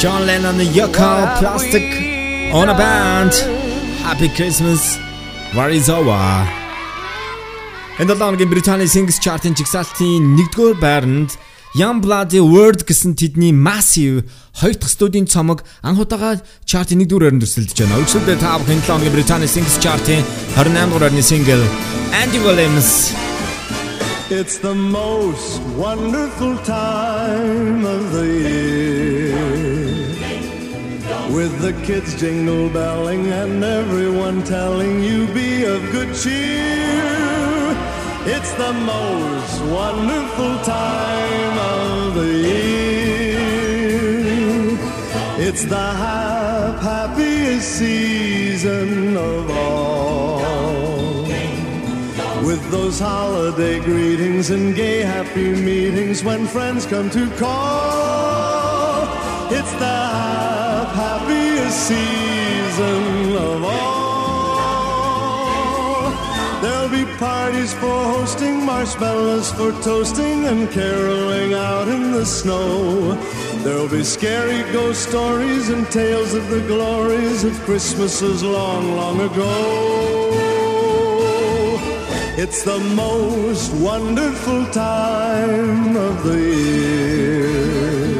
John 0.01 0.25
Lennon 0.25 0.57
Yoko 0.57 1.39
Plastic 1.39 1.85
on 2.55 2.71
a 2.71 2.75
band. 2.75 3.35
Happy 4.01 4.31
Christmas. 4.31 4.97
Varizova. 5.53 6.49
Энэ 7.99 8.09
долооногийн 8.09 8.49
Британий 8.49 8.89
Singles 8.89 9.21
Chart-ын 9.21 9.53
жигсаалтын 9.61 10.41
1-р 10.41 10.81
байранд 10.81 11.37
Young 11.77 12.01
Bloody 12.01 12.41
World 12.41 12.89
гэсэн 12.89 13.13
тэдний 13.13 13.53
Massive 13.53 14.25
хоёр 14.57 14.75
дахь 14.81 14.89
студийн 14.89 15.29
цомог 15.29 15.69
анх 15.85 16.01
удаага 16.01 16.41
чартын 16.65 17.05
1-р 17.05 17.21
байранд 17.21 17.45
өрсөлдөж 17.45 17.77
байна. 17.85 18.01
Өчигдөр 18.01 18.41
та 18.41 18.57
бүхэн 18.57 18.81
7 18.81 18.89
хоногийн 18.89 19.13
Британий 19.13 19.53
Singles 19.53 19.77
Chart-ын 19.85 20.25
28-р 20.57 20.97
байрны 20.97 21.21
single 21.21 21.61
Andy 22.17 22.41
Williams 22.41 23.13
It's 24.33 24.57
the 24.65 24.73
most 24.73 25.61
wonderful 25.77 26.57
time 26.65 27.85
of 27.85 28.13
the 28.15 28.27
year. 28.49 29.00
With 31.35 31.61
the 31.61 31.73
kids 31.85 32.19
jingle 32.21 32.69
belling 32.71 33.27
and 33.29 33.63
everyone 33.63 34.43
telling 34.43 35.01
you 35.01 35.27
be 35.29 35.65
of 35.65 35.81
good 35.93 36.13
cheer. 36.15 37.77
It's 38.27 38.53
the 38.55 38.73
most 38.73 39.63
wonderful 39.63 40.59
time 40.65 41.59
of 41.59 42.15
the 42.17 42.33
year. 42.49 43.39
It's 45.39 45.65
the 45.65 45.77
hap- 46.05 46.81
happiest 46.81 47.79
season 47.79 49.17
of 49.17 49.51
all. 49.51 50.41
With 52.45 52.71
those 52.73 52.99
holiday 52.99 53.79
greetings 53.79 54.51
and 54.51 54.75
gay 54.75 55.03
happy 55.03 55.55
meetings 55.55 56.25
when 56.25 56.47
friends 56.49 56.87
come 56.87 57.09
to 57.11 57.31
call. 57.37 58.30
Season 61.71 63.37
of 63.37 63.65
all. 63.65 64.91
There'll 66.61 66.89
be 66.89 67.05
parties 67.19 67.73
for 67.75 68.05
hosting, 68.15 68.65
marshmallows 68.65 69.53
for 69.53 69.73
toasting, 69.83 70.47
and 70.47 70.71
caroling 70.71 71.55
out 71.55 71.89
in 71.89 72.13
the 72.13 72.27
snow. 72.27 73.15
There'll 73.63 73.89
be 73.89 74.05
scary 74.05 74.63
ghost 74.73 75.09
stories 75.09 75.69
and 75.69 75.91
tales 75.91 76.35
of 76.35 76.49
the 76.51 76.61
glories 76.61 77.45
of 77.45 77.53
Christmases 77.61 78.43
long, 78.43 78.97
long 78.97 79.21
ago. 79.21 80.11
It's 82.37 82.63
the 82.65 82.79
most 82.79 83.73
wonderful 83.75 84.65
time 84.67 85.97
of 85.97 86.25
the 86.25 86.39
year. 86.39 88.20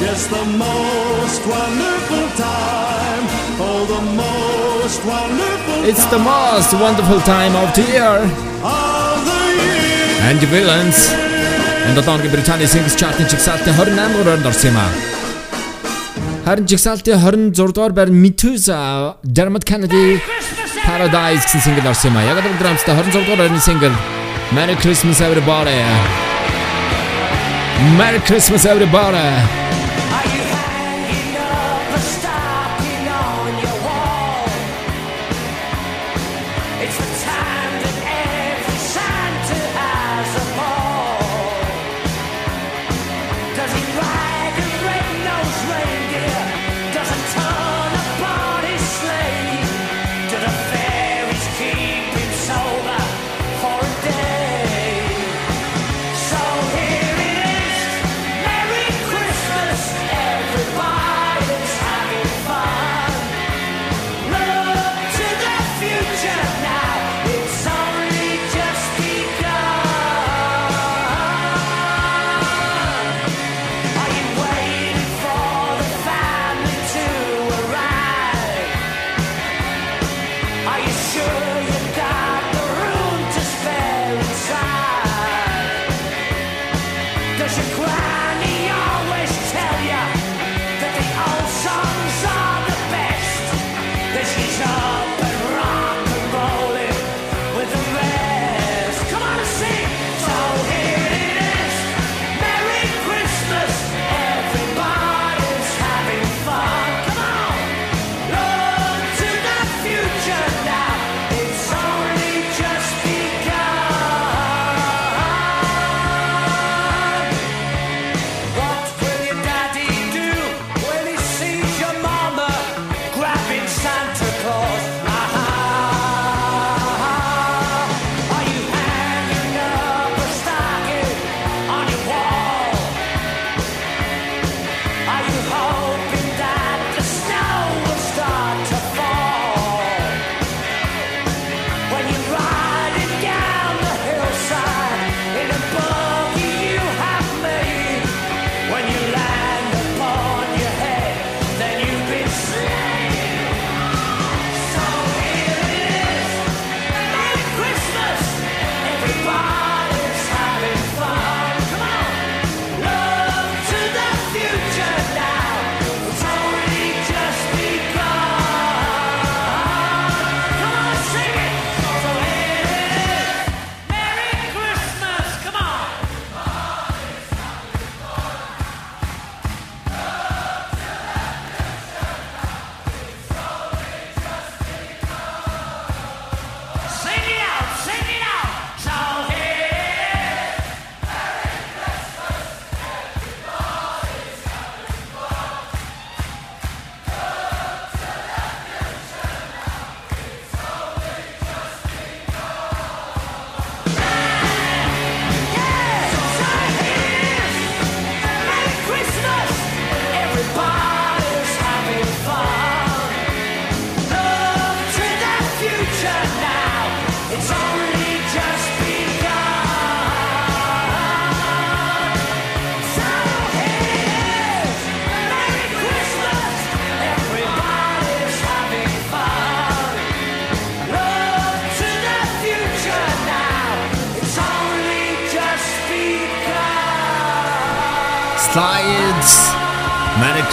Yes, 0.00 0.26
the 0.30 0.44
most 0.64 1.42
wonderful 1.54 2.26
time. 2.38 3.24
Oh, 3.66 3.80
the 3.94 4.02
most 4.22 5.00
wonderful 5.04 5.78
It's 5.90 6.04
the 6.14 6.18
most 6.18 6.70
wonderful 6.84 7.20
time 7.34 7.54
of 7.62 7.68
the 7.74 7.82
year. 7.94 8.14
of 8.62 9.18
the 9.28 9.40
year. 9.58 10.28
Andy 10.30 10.46
Williams. 10.54 10.98
Энэ 11.88 11.94
долооногийн 11.98 12.32
Британий 12.36 12.68
Singles 12.72 12.94
Chart-ын 13.00 13.26
жигсаалтын 13.32 13.74
28 13.74 14.12
дугаар 14.12 14.24
байранд 14.28 14.46
орсон 14.50 14.70
юм 14.70 14.76
а. 14.84 14.86
Харин 16.46 16.66
жигсаалтын 16.72 17.18
26 17.24 17.72
дугаар 17.76 17.92
байр 17.98 18.08
Medusa 18.24 18.78
Dermot 19.36 19.64
Kennedy 19.70 20.06
Paradise 20.86 21.44
гэсэн 21.46 21.60
single 21.66 21.88
орсон 21.92 22.10
юм 22.10 22.16
а. 22.18 22.26
Яг 22.30 22.38
л 22.44 22.58
драмстай 22.62 22.94
26 22.94 23.24
дугаар 23.26 23.40
байрны 23.42 23.60
single 23.68 23.94
Merry 24.56 24.76
Christmas 24.82 25.18
everybody. 25.28 25.78
Merry 28.00 28.20
Christmas 28.28 28.62
everybody. 28.74 29.26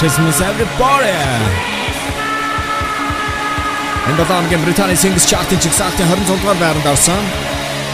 Christmas 0.05 0.37
everybody. 0.51 1.17
Энэ 4.09 4.17
долоо 4.17 4.37
хоногийн 4.37 4.61
Британий 4.65 4.95
Singles 5.03 5.25
Chart-ын 5.31 5.59
жигсаалтын 5.65 6.05
26 6.05 6.41
дугаар 6.41 6.57
байранд 6.61 6.85
орсон. 6.85 7.23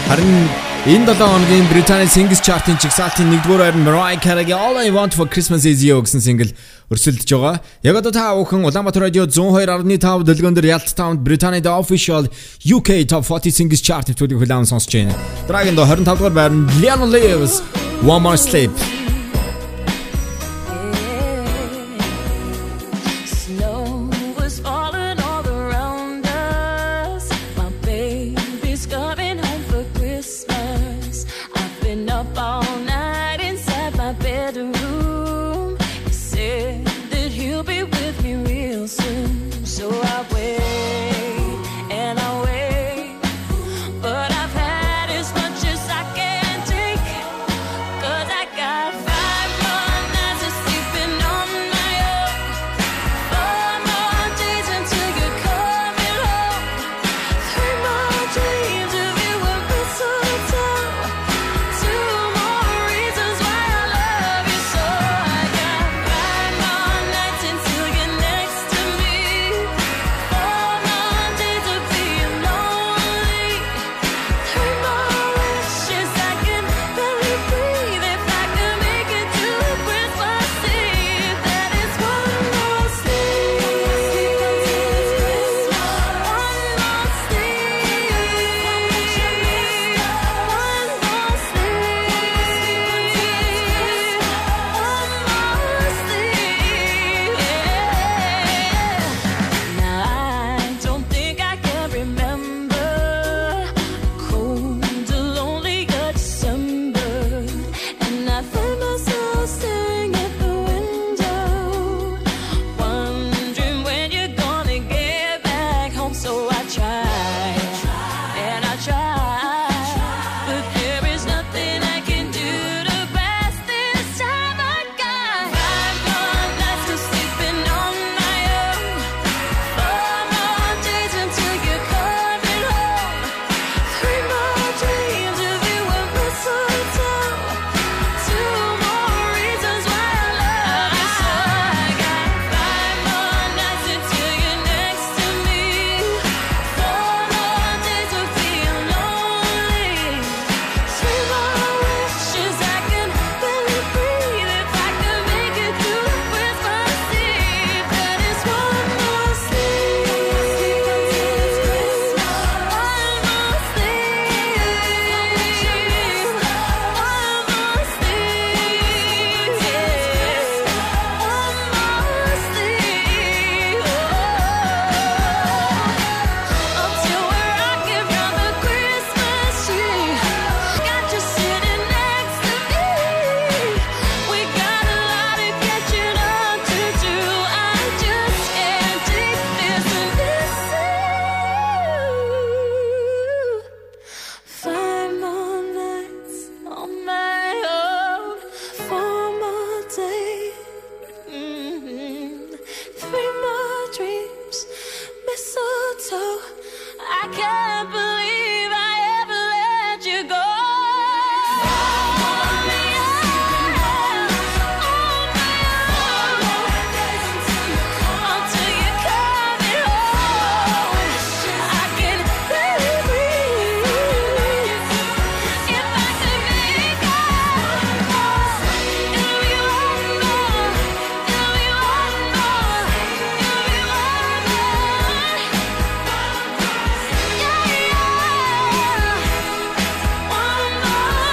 Харин 0.08 0.48
энэ 0.92 1.06
долоо 1.08 1.28
хоногийн 1.32 1.66
Британий 1.72 2.10
Singles 2.16 2.42
Chart-ын 2.46 2.76
жигсаалтын 2.84 3.32
1-р 3.32 3.58
байранд 3.64 3.88
Mariah 3.88 4.20
Carey-гийн 4.20 4.60
All 4.60 4.76
I 4.76 4.90
Want 4.92 5.16
for 5.16 5.26
Christmas 5.32 5.64
Is 5.64 5.80
You 5.88 6.04
гэсэн 6.04 6.20
single 6.20 6.52
өрсөлдөж 6.92 7.32
байгаа. 7.32 7.64
Яг 7.80 7.96
одоо 7.96 8.12
та 8.12 8.36
бүхэн 8.36 8.68
Улаанбаатар 8.68 9.08
радио 9.08 9.24
102.5 9.24 10.28
дэлгэн 10.28 10.52
дээр 10.52 10.68
Ялт 10.76 10.92
таунд 10.92 11.24
Британий 11.24 11.64
The 11.64 11.72
Official 11.72 12.28
UK 12.60 13.08
Top 13.08 13.24
40 13.24 13.56
Singles 13.56 13.80
Chart 13.80 14.04
нэвтрүүлгийг 14.04 14.36
хүлээн 14.36 14.68
сонсож 14.68 14.92
байна. 14.92 15.16
Дараагийн 15.48 15.80
до 15.80 15.88
25 15.88 16.04
дугаар 16.20 16.36
байранд 16.36 16.68
Lionel 16.76 17.08
Lewis 17.08 17.64
One 18.04 18.20
More 18.20 18.36
Sleep. 18.36 18.91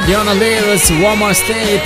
Diana 0.10 0.34
Lewis 0.34 0.90
One 0.90 1.20
More 1.22 1.36
Sleep. 1.36 1.86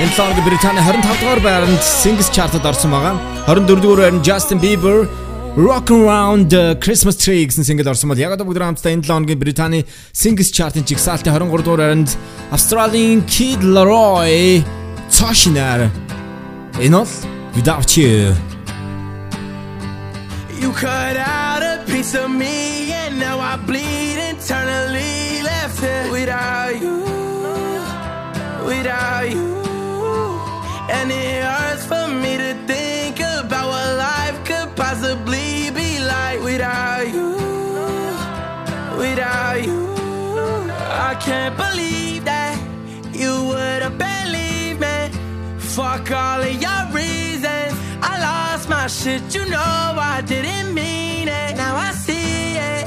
Энэ 0.00 0.12
лонг 0.18 0.38
Британий 0.48 0.80
25 0.80 1.20
дугаар 1.20 1.40
байранд 1.44 1.82
Singles 2.02 2.30
Chart-д 2.32 2.64
орсон 2.64 2.90
байгаа. 2.90 3.12
24 3.46 3.80
дугаар 3.84 4.00
байранд 4.00 4.24
Justin 4.24 4.58
Bieber 4.64 5.06
Rock 5.54 5.90
Around 5.90 6.48
the 6.48 6.64
Christmas 6.84 7.16
Tree 7.20 7.44
гэсэн 7.44 7.64
single 7.68 7.88
орсон 7.92 8.08
бол 8.08 8.16
яг 8.16 8.32
одоо 8.32 8.48
бүгд 8.48 8.64
хамтдаа 8.64 8.92
энэ 8.96 9.04
лонгийн 9.10 9.38
Британий 9.44 9.84
Singles 10.16 10.50
Chart-ын 10.56 10.88
жигсаалтын 10.88 11.36
23 11.36 11.62
дугаар 11.68 11.80
байранд 11.84 12.16
Australian 12.56 13.20
Kid 13.28 13.60
Laroi 13.60 14.64
Цошинаар 15.12 15.92
Энэ 16.80 16.96
бол 16.96 17.12
Without 17.56 17.90
You. 18.00 18.32
You 20.60 20.70
cut 20.72 21.16
out 21.20 21.62
a 21.72 21.84
piece 21.90 22.14
of 22.22 22.28
me, 22.40 22.63
without 28.84 29.30
you. 29.30 29.54
And 30.90 31.10
it 31.10 31.42
hurts 31.42 31.86
for 31.86 32.06
me 32.06 32.36
to 32.36 32.52
think 32.66 33.18
about 33.18 33.68
what 33.72 33.96
life 33.96 34.44
could 34.44 34.76
possibly 34.76 35.70
be 35.70 36.00
like 36.00 36.42
without 36.42 37.08
you. 37.08 37.30
Without 38.98 39.64
you. 39.64 39.80
I 41.08 41.16
can't 41.18 41.56
believe 41.56 42.26
that 42.26 42.56
you 43.14 43.32
would've 43.48 43.96
believe 43.96 44.78
me. 44.80 44.98
Fuck 45.58 46.10
all 46.10 46.42
of 46.42 46.54
your 46.66 46.82
reasons. 46.92 47.72
I 48.02 48.12
lost 48.20 48.68
my 48.68 48.86
shit, 48.86 49.34
you 49.34 49.46
know 49.46 49.86
I 50.14 50.22
didn't 50.26 50.74
mean 50.74 51.28
it. 51.28 51.56
Now 51.56 51.74
I 51.76 51.90
see 51.92 52.56
it. 52.72 52.86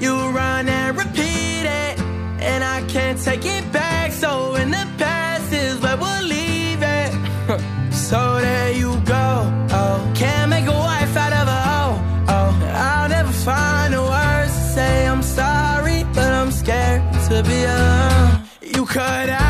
You 0.00 0.14
run 0.30 0.66
and 0.66 0.96
repeat 0.96 1.66
it. 1.84 2.00
And 2.40 2.64
I 2.64 2.80
can't 2.88 3.22
take 3.22 3.44
it 3.44 3.70
back, 3.70 4.12
so 4.12 4.54
in 4.54 4.70
the 4.70 4.86
past 4.96 5.25
but 5.86 6.00
we'll 6.00 6.26
leave 6.36 6.82
it. 6.82 7.10
so 8.08 8.20
there 8.46 8.72
you 8.72 8.90
go. 9.16 9.26
Oh, 9.80 9.98
can't 10.16 10.50
make 10.50 10.66
a 10.66 10.78
wife 10.88 11.14
out 11.24 11.34
of 11.40 11.46
a 11.58 11.60
hoe. 11.68 11.96
Oh, 12.34 12.50
I'll 12.88 13.08
never 13.08 13.34
find 13.48 13.94
the 13.94 14.02
words 14.02 14.52
to 14.58 14.64
say 14.76 15.06
I'm 15.06 15.22
sorry, 15.22 15.98
but 16.16 16.30
I'm 16.40 16.50
scared 16.50 17.02
to 17.28 17.36
be 17.50 17.58
alone. 17.74 18.32
You 18.74 18.84
could. 18.84 19.45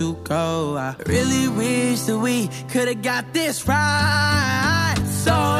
to 0.00 0.14
go. 0.24 0.78
I 0.78 0.96
really 1.06 1.46
wish 1.48 2.00
that 2.08 2.18
we 2.18 2.48
could 2.70 2.88
have 2.88 3.02
got 3.02 3.34
this 3.34 3.68
right. 3.68 4.96
So 5.04 5.59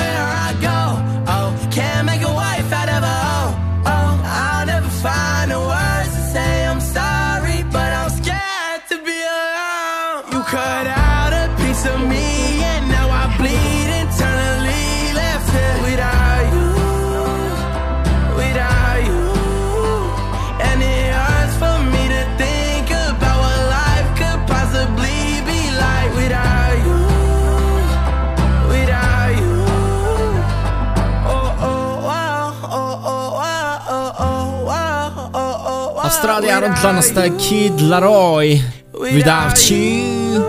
Австрали 36.21 36.49
17 36.53 36.93
настай 36.93 37.31
Kid 37.31 37.81
Laroi 37.81 38.61
Without 38.93 39.57
You. 39.71 40.45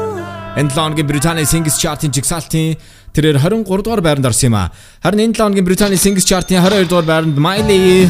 Энэ 0.58 0.72
лонгийн 0.76 1.08
Британий 1.08 1.46
Singles 1.48 1.80
Chart-ын 1.80 2.12
жигсаалтын 2.12 2.76
тэрээр 3.16 3.40
23 3.40 3.80
дугаар 3.80 4.02
байранд 4.04 4.28
орсон 4.28 4.52
юм 4.52 4.56
а. 4.60 4.68
Харин 5.02 5.32
энэ 5.32 5.40
лонгийн 5.40 5.64
Британий 5.64 5.96
Singles 5.96 6.28
Chart-ын 6.28 6.60
22 6.60 6.92
дугаар 6.92 7.08
байранд 7.08 7.40
Miley 7.40 8.04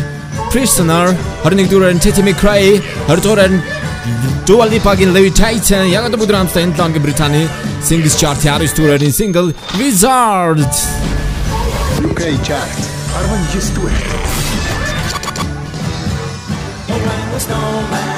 Prisoner 0.50 1.14
21 1.46 1.70
дугаар 1.70 1.94
нь 1.94 2.02
Teddy 2.02 2.26
McRae 2.26 2.82
20 3.06 3.22
дугаар 3.22 3.54
нь 3.54 3.62
Dua 4.50 4.66
Lipa-гийн 4.66 5.14
Levitation 5.14 5.86
яг 5.86 6.10
одоо 6.10 6.18
бүгд 6.18 6.34
хамтдаа 6.34 6.66
энэ 6.66 6.74
лонгийн 6.82 7.06
Британий 7.06 7.46
Singles 7.86 8.18
Chart-ийн 8.18 8.58
19 8.58 8.74
дугаарны 8.74 9.14
single 9.14 9.54
Wizard. 9.78 10.66
UK 12.10 12.22
Chart. 12.42 12.80
19 13.54 13.78
дугаар 13.78 14.71
snowman. 17.42 18.11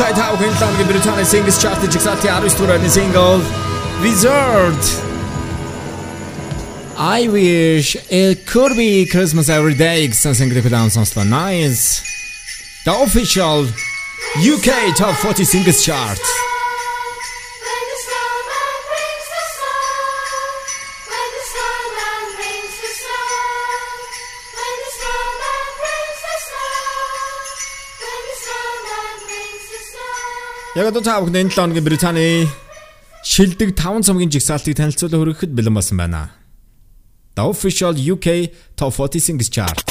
цайд 0.00 0.16
хав 0.16 0.40
хэнлэнгийн 0.40 0.88
Британий 0.88 1.28
Singles 1.28 1.60
Chart 1.60 1.76
жигсаалтын 1.92 2.48
19 2.48 2.56
дугаар 2.56 2.80
single 2.88 3.44
Wizard 4.00 4.82
I 6.96 7.28
wish 7.28 7.88
it 8.08 8.46
could 8.46 8.72
be 8.72 9.04
Christmas 9.04 9.50
every 9.52 9.76
day 9.76 10.08
гэсэн 10.08 10.32
single 10.32 10.64
даун 10.70 10.88
сонслоо. 10.88 11.24
Nice. 11.24 12.00
The 12.86 12.94
official 13.04 13.68
UK 14.40 14.96
Top 14.96 15.14
40 15.20 15.44
Singles 15.44 15.84
Chart. 15.84 16.29
Яг 30.71 30.87
одоо 30.87 31.03
та 31.03 31.19
бүхэн 31.19 31.35
энэ 31.35 31.51
7 31.51 31.59
хоногийн 31.59 31.83
Британий 31.83 32.47
шилдэг 33.27 33.75
5 33.75 34.07
цомгийн 34.07 34.31
жигсаалтыг 34.31 34.79
танилцуулан 34.79 35.19
хүргэхэд 35.19 35.51
бэлэн 35.51 35.75
болсон 35.75 35.99
байна. 35.99 36.31
The 37.35 37.43
official 37.43 37.91
UK 37.91 38.55
Top 38.79 38.95
40 38.95 39.19
Singles 39.19 39.51
Chart. 39.51 39.83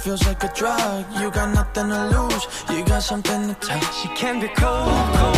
feels 0.04 0.22
like 0.26 0.42
a 0.42 0.50
drug. 0.60 1.04
You 1.20 1.30
got 1.30 1.48
nothing 1.54 1.88
to 1.90 2.02
lose. 2.14 2.44
You 2.70 2.82
got 2.92 3.02
something 3.02 3.40
to 3.48 3.54
take. 3.60 3.82
She 3.98 4.08
can 4.20 4.40
be 4.40 4.48
cold, 4.62 5.06
cold. 5.18 5.36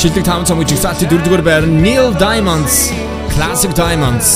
Шилдэг 0.00 0.24
5 0.26 0.44
цомгийн 0.48 0.68
жигсаалтын 0.72 1.08
4 1.08 1.24
дугаар 1.24 1.42
байр 1.48 1.62
нь 1.70 1.76
Neil 1.84 2.08
Diamonds 2.24 2.74
Classic 3.34 3.72
Diamonds. 3.82 4.28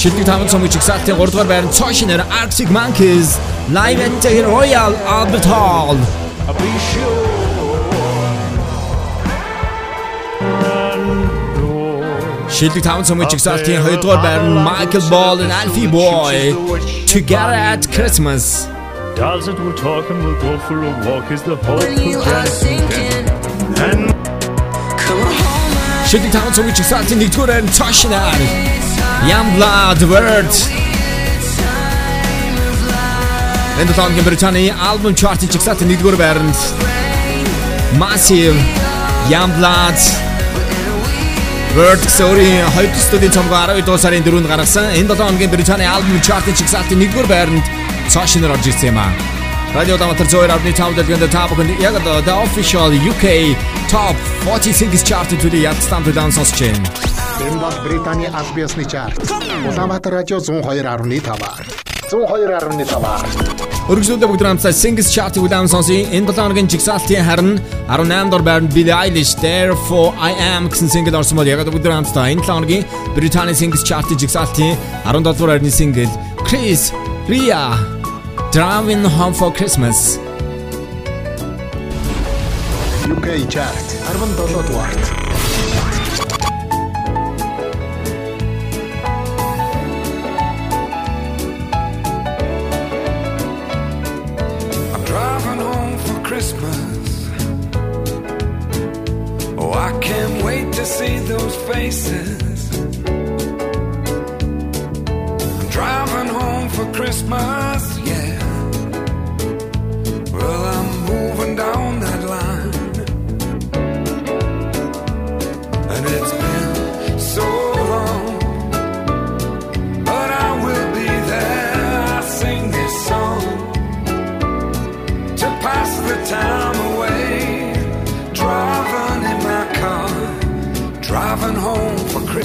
Шилдэг 0.00 0.24
5 0.30 0.48
цомгийн 0.52 0.72
жигсаалтын 0.76 1.14
3 1.16 1.32
дугаар 1.32 1.48
байр 1.52 1.64
нь 1.66 1.72
Цошинер 1.78 2.20
Arctic 2.40 2.68
Monkeys 2.78 3.28
Live 3.78 4.00
at 4.06 4.14
the 4.24 4.34
Royal 4.54 4.92
Albert 5.18 5.46
Hall. 5.52 5.96
Шилдэг 6.46 7.30
5 7.33 7.33
цомгийн 13.10 13.30
жигсаалтын 13.30 13.82
2 13.82 14.00
дугаар 14.02 14.20
байр 14.26 14.42
нь 14.48 14.58
Michael 14.68 15.04
Ball 15.12 15.36
and 15.44 15.52
Alfie 15.60 15.90
Boy 15.98 16.36
Together 17.14 17.58
at 17.72 17.82
Christmas. 17.94 18.42
Dolls 19.16 19.44
that 19.46 19.58
will 19.62 19.78
talk 19.86 20.04
and 20.10 20.18
will 20.24 20.40
go 20.48 20.52
for 20.66 20.76
a 20.90 20.92
walk 21.06 21.26
is 21.34 21.42
the 21.50 21.56
hope 21.66 21.82
of 21.82 21.92
Janet 22.26 23.26
And 23.88 24.04
Шилдэг 26.10 26.30
5 26.32 26.54
цомгийн 26.56 26.76
жигсаалтын 26.80 27.18
1 27.18 27.30
дугаар 27.34 27.50
байр 27.52 27.64
нь 27.64 27.72
Цошинер 27.78 28.40
Youngblood 29.30 30.00
Word 30.12 30.54
Энд 33.80 33.90
тооны 33.98 34.22
Британий 34.28 34.68
альбом 34.88 35.14
чартын 35.20 35.48
жигсаалтын 35.54 35.88
1 35.90 35.98
дугаар 36.00 36.16
байранд 36.22 36.58
Massive 38.00 38.58
Youngblood 39.34 40.23
Word 41.75 41.99
гэсэн 42.07 42.39
2 42.71 42.95
студийн 42.95 43.35
цомгоо 43.35 43.67
12 43.67 43.83
дугаар 43.83 43.99
сарын 43.99 44.23
4-нд 44.23 44.47
гаргасан. 44.47 44.95
Энэ 44.95 45.11
7 45.11 45.27
хоногийн 45.27 45.51
Британий 45.51 45.83
альбом 45.83 46.21
чартын 46.23 46.55
жигсаалтын 46.55 47.03
1-р 47.03 47.27
байранд 47.27 47.67
цаашнаар 48.07 48.55
орж 48.55 48.71
ирсэн 48.71 48.95
юм 48.95 48.99
аа. 49.03 49.11
Радио 49.75 49.99
Даматар 49.99 50.23
зөөр 50.31 50.55
авны 50.55 50.71
тав 50.71 50.95
дэлгэнд 50.95 51.27
та 51.27 51.51
бүхэнд 51.51 51.75
яг 51.83 51.99
одоо 51.99 52.23
the 52.23 52.31
official 52.31 52.95
UK 52.95 53.59
Top 53.91 54.15
40 54.47 54.71
Singles 54.71 55.03
Chart-ийн 55.03 55.35
төлөв 55.43 55.67
ядстан 55.67 56.07
төлөв 56.07 56.31
сонсож 56.31 56.63
байна. 56.63 56.87
Энэ 57.43 57.59
бол 57.59 57.77
Британий 57.83 58.31
аль 58.31 58.51
биесны 58.55 58.87
чарт. 58.87 59.19
Улаанбаатар 59.67 60.23
радио 60.23 60.39
102.5. 60.39 61.94
102.5. 62.11 63.65
Өргөжлөлөө 63.85 64.29
бүгд 64.31 64.43
хамтдаа 64.45 64.73
Singles 64.73 65.09
Chart-ийг 65.13 65.45
удаан 65.45 65.67
сонсъё. 65.69 66.05
Энэ 66.09 66.25
7 66.29 66.41
хоногийн 66.41 66.69
жигсаалтын 66.69 67.25
харин 67.25 67.51
18 67.89 68.29
дугаар 68.29 68.45
байранд 68.47 68.73
Billie 68.73 68.93
Eilish 68.93 69.33
Therefore 69.41 70.13
I 70.17 70.33
Am 70.53 70.69
гэсэн 70.69 70.89
single 70.89 71.17
орсон 71.17 71.37
бол 71.37 71.49
яг 71.49 71.61
бүгд 71.65 71.85
хамтдаа 71.85 72.29
энэ 72.33 72.41
7 72.41 72.49
хоногийн 72.49 72.83
Британий 73.17 73.57
Singles 73.57 73.85
Chart-ийн 73.85 74.17
жигсаалтын 74.21 74.77
17 75.05 75.37
дугаар 75.37 75.57
байрны 75.57 75.69
single 75.69 76.09
Chris 76.47 76.93
Ria 77.29 77.77
Driving 78.53 79.05
Home 79.17 79.33
for 79.33 79.49
Christmas 79.53 80.17
UK 83.05 83.27
chart 83.53 83.87
17 84.09 84.65
дугаарт. 84.65 85.03
Christmas. 96.25 97.29
Oh, 99.59 99.71
I 99.73 99.95
can't 100.01 100.43
wait 100.43 100.73
to 100.73 100.83
see 100.83 101.19
those 101.19 101.55
faces. 101.67 102.79
I'm 105.59 105.69
driving 105.69 106.33
home 106.33 106.69
for 106.69 106.91
Christmas, 106.93 107.94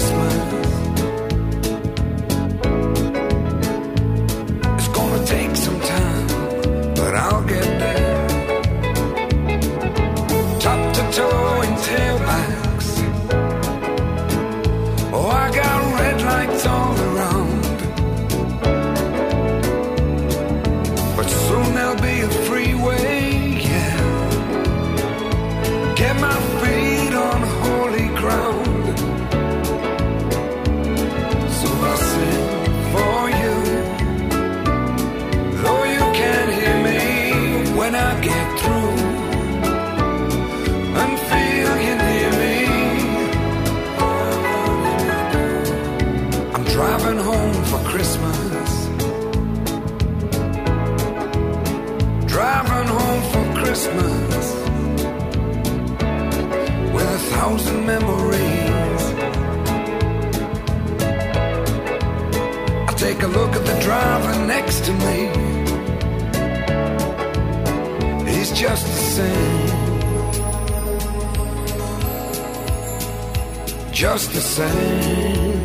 Smile. 0.00 0.69
To 64.90 64.96
me. 65.06 65.18
He's 68.30 68.50
just 68.52 68.86
the 68.86 68.92
same. 69.16 69.68
Just 73.92 74.32
the 74.32 74.40
same. 74.40 75.59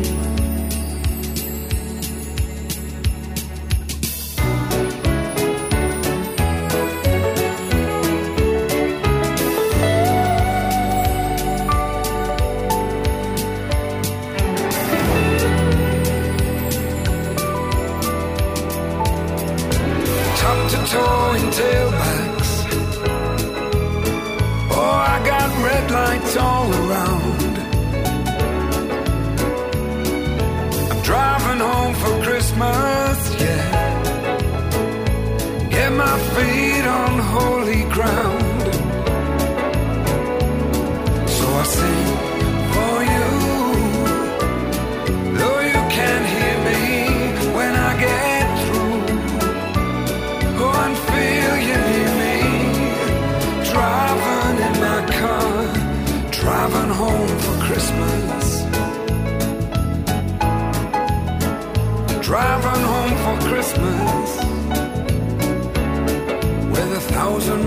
all 26.38 26.70
around. 26.74 27.05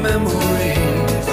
memories. 0.01 1.27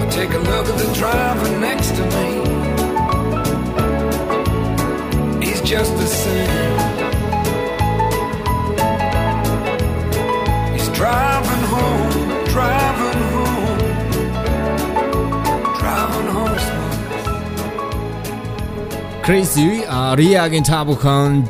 I 0.00 0.06
take 0.10 0.30
a 0.30 0.38
look 0.38 0.66
at 0.68 0.78
the 0.78 0.90
driver 0.94 1.50
next 1.58 1.90
to 1.96 2.02
me. 2.14 2.28
He's 5.44 5.60
just 5.62 5.92
the 5.96 6.06
same. 6.06 6.78
He's 10.72 10.88
driving 10.90 11.64
home, 11.74 12.44
driving 12.54 13.22
home, 13.34 13.78
driving 15.80 16.28
home. 16.36 16.58
Uh, 19.88 20.14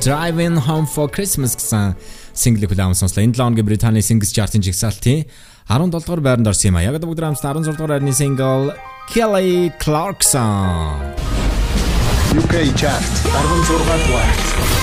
driving 0.01 0.57
Home 0.57 0.87
for 0.87 1.09
Christmas 1.09 1.55
kısa. 1.55 1.95
Single 2.35 2.67
хүлээвэн 2.67 2.99
сонслоо. 2.99 3.25
Энэ 3.25 3.37
7 3.37 3.45
хоногийн 3.45 3.67
Британий 3.67 4.03
Singles 4.03 4.33
Chart-ын 4.33 4.63
жигсаалтын 4.65 5.25
17 5.69 5.91
дугаар 5.93 6.21
байранд 6.21 6.49
орсон 6.49 6.73
юм 6.73 6.77
а. 6.77 6.83
Яг 6.83 6.99
бүгд 7.01 7.21
хамт 7.23 7.41
16 7.41 7.77
дугаар 7.77 7.99
байрны 7.99 8.13
single 8.13 8.75
Kelly 9.13 9.73
Clarkson. 9.79 11.15
UK 12.33 12.73
Chart 12.77 13.13
16 13.29 13.79
дугаар. 14.09 14.82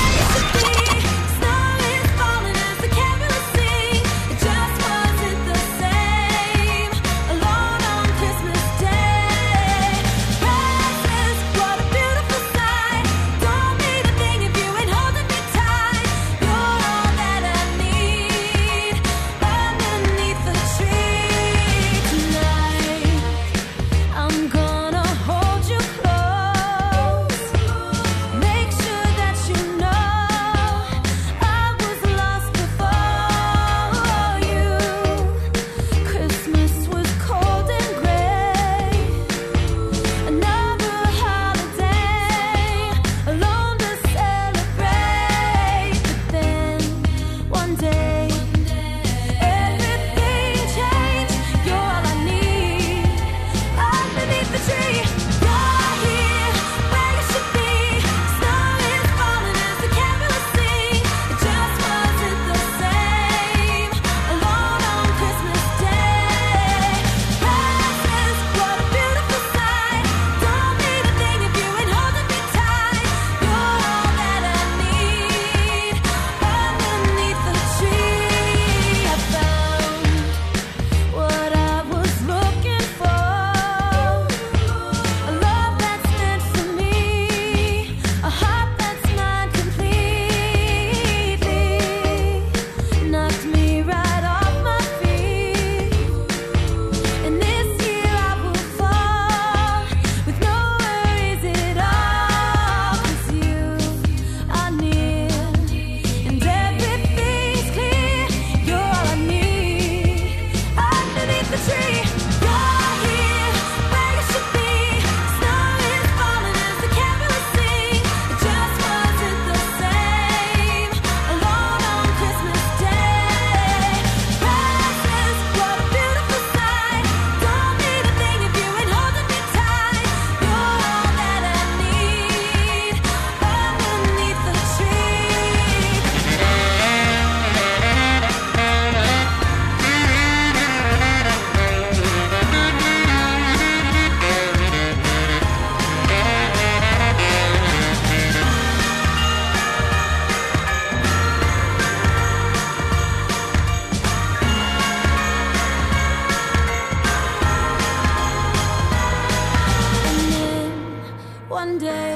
someday 161.79 162.08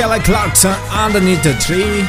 Kelly 0.00 0.20
Clarkson 0.20 0.74
Underneath 1.04 1.42
the 1.42 1.54
Tree. 1.64 2.04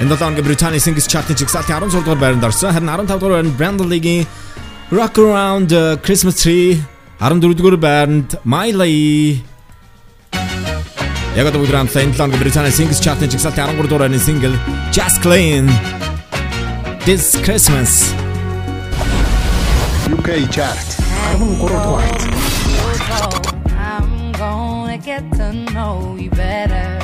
Энэ 0.00 0.08
7 0.08 0.16
хоногийн 0.16 0.44
Британий 0.44 0.80
Singles 0.84 1.06
Chart-ын 1.12 1.36
жигсаалтын 1.38 1.74
16 1.74 2.02
дугаар 2.02 2.18
байранд 2.18 2.44
орсон. 2.44 2.72
Харин 2.74 2.88
15 2.88 3.18
дугаар 3.20 3.34
байранд 3.34 3.54
Brandon 3.60 3.86
Lee-гийн 3.92 4.26
Rock 4.90 5.14
Around 5.24 5.64
the 5.74 5.84
Christmas 6.04 6.36
Tree 6.42 6.82
14 7.20 7.54
дугаар 7.54 7.76
байранд 7.86 8.28
Miley 8.44 9.38
Яг 11.38 11.46
одоо 11.46 11.62
бүгд 11.62 11.74
хамтдаа 11.78 12.02
энэ 12.02 12.14
7 12.18 12.18
хоногийн 12.18 12.42
Британий 12.42 12.74
Singles 12.78 13.00
Chart-ын 13.04 13.30
жигсаалтын 13.30 13.70
13 13.70 13.86
дугаар 13.86 14.02
байрны 14.04 14.18
single 14.28 14.56
Just 14.96 15.22
Clean 15.24 15.70
This 17.06 17.24
Christmas 17.46 17.90
UK 20.10 20.28
Chart 20.50 20.88
13 21.38 21.70
дугаарт. 21.70 22.43
Gonna 24.94 25.06
get 25.06 25.32
to 25.32 25.52
know 25.72 26.16
you 26.20 26.30
better. 26.30 26.98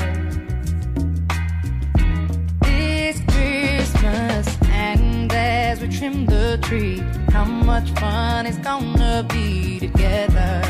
This 2.63 3.21
Christmas, 3.27 4.59
and 4.71 5.33
as 5.33 5.81
we 5.81 5.89
trim 5.89 6.25
the 6.25 6.61
tree, 6.63 7.03
how 7.33 7.45
much 7.45 7.91
fun 7.99 8.47
it's 8.47 8.59
gonna 8.59 9.27
be 9.29 9.81
together. 9.81 10.63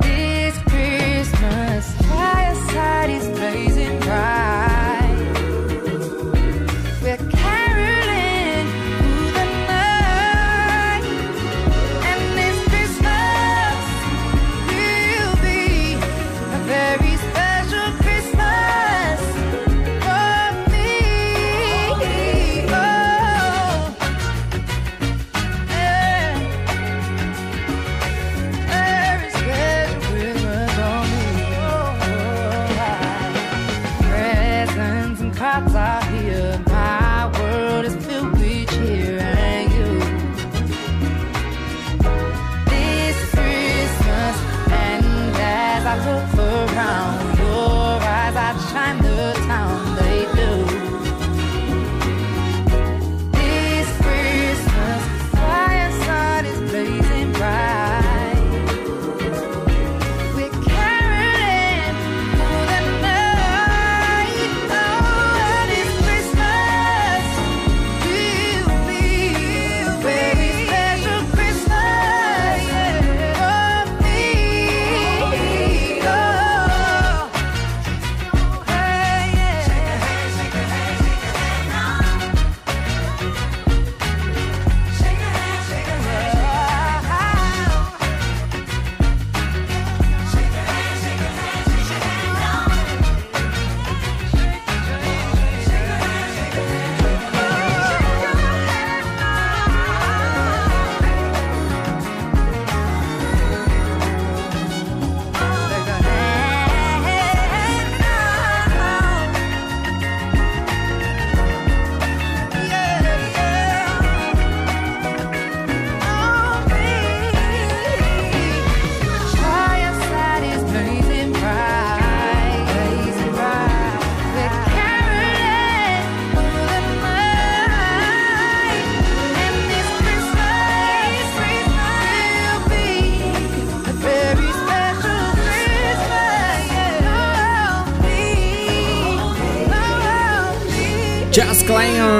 This 0.00 0.56
Christmas, 0.58 1.92
fireside 2.02 3.10
is 3.10 3.26
blazing 3.30 3.98
bright. 3.98 4.91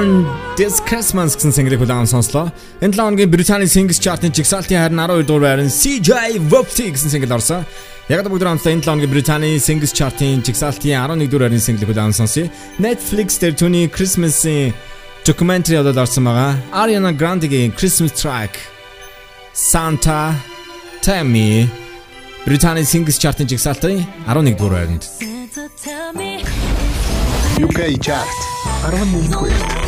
Born 0.03 0.25
This 0.57 0.83
Christmas 0.83 1.35
гэсэн 1.35 1.51
single-ийг 1.55 1.79
хүлээн 1.79 2.07
сонслоо. 2.07 2.51
Энэ 2.83 2.93
7 2.93 3.15
өдрийн 3.15 3.31
Британий 3.31 3.69
Singles 3.71 3.99
Chart-ын 4.03 4.35
жигсаалтын 4.35 4.77
харин 4.83 4.99
12 4.99 5.23
дугаар 5.27 5.63
байрны 5.63 5.71
CJ 5.71 6.43
Vopti 6.51 6.91
гэсэн 6.91 7.09
single 7.09 7.33
орсон. 7.39 7.63
Яг 8.11 8.21
л 8.21 8.29
бүгд 8.29 8.43
хамтдаа 8.43 8.73
энэ 8.75 8.83
7 8.83 8.99
өдрийн 8.99 9.13
Британий 9.15 9.55
Singles 9.63 9.95
Chart-ын 9.95 10.43
жигсаалтын 10.43 10.91
11 10.91 11.31
дугаар 11.31 11.47
байрны 11.47 11.63
single-ийг 11.63 11.89
хүлээн 11.89 12.13
сонсъё. 12.19 12.51
Netflix 12.83 13.39
дээр 13.39 13.55
түүний 13.55 13.87
Christmas-ийн 13.87 14.75
documentary 15.23 15.79
одод 15.79 15.97
орсон 15.97 16.27
байгаа. 16.27 16.59
Ariana 16.75 17.15
Grande-гийн 17.15 17.71
Christmas 17.71 18.11
track 18.11 18.59
Santa 19.55 20.35
Tell 21.01 21.23
Me 21.23 21.71
Британий 22.45 22.83
Singles 22.83 23.17
Chart-ын 23.23 23.47
жигсаалтын 23.47 24.03
11 24.27 24.59
дугаар 24.59 24.83
байранд. 24.83 25.03
UK 27.63 27.79
Chart 28.03 28.39
11 28.91 29.31
дугаар. 29.31 29.82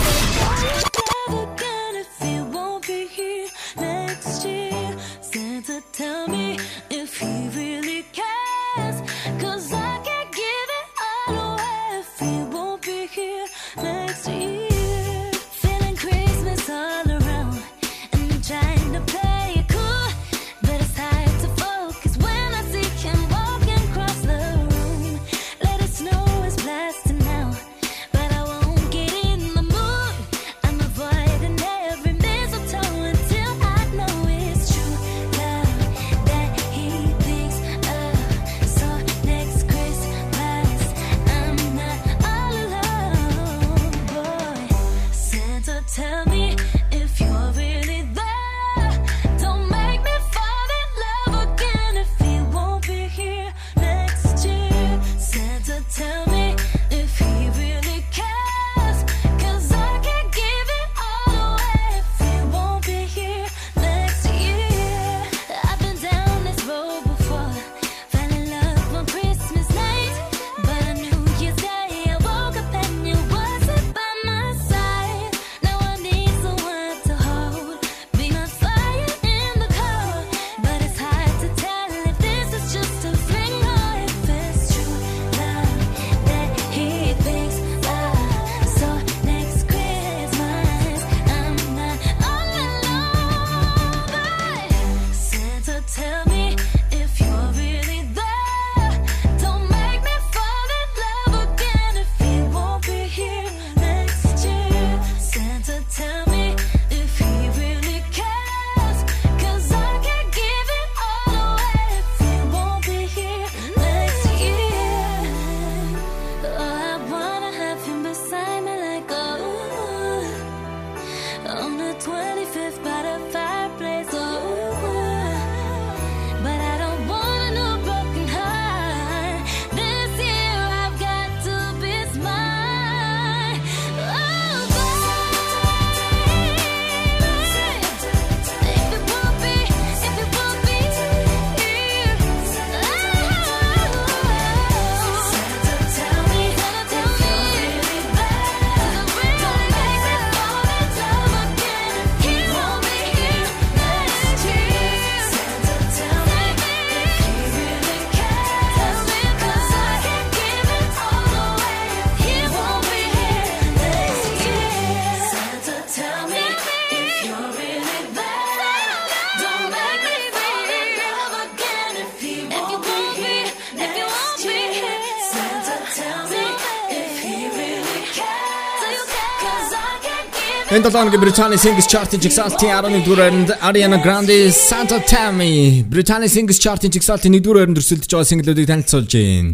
7 180.86 181.07
өдрийн 181.07 181.21
Британи 181.21 181.57
Singles 181.57 181.88
Chart-ийн 181.88 182.21
жигсаалтын 182.21 182.69
11-р 182.69 183.17
байранд 183.17 183.49
Ariana 183.61 183.97
Grande 183.97 184.51
Santa 184.51 184.99
Tammy 185.01 185.83
Британи 185.91 186.29
Singles 186.29 186.59
Chart-ийн 186.61 186.93
жигсаалтын 186.93 187.33
1-р 187.33 187.57
байранд 187.57 187.79
өрсөлдөж 187.81 188.11
байгаа 188.13 188.27
single-үүдийг 188.29 188.69
танилцуулж 188.69 189.15
байна. 189.17 189.49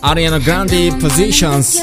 Ariana 0.00 0.40
Grande 0.40 0.80
Positions 1.04 1.76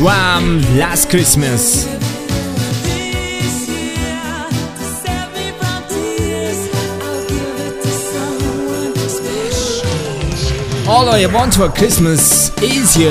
Wham! 0.00 0.64
Last 0.80 1.12
Christmas 1.12 1.84
All 10.94 11.08
I 11.08 11.26
Want 11.26 11.54
for 11.54 11.68
Christmas 11.70 12.52
is 12.62 12.96
You. 12.96 13.10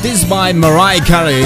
This 0.00 0.22
by 0.30 0.52
Mariah 0.52 1.02
Carey. 1.10 1.42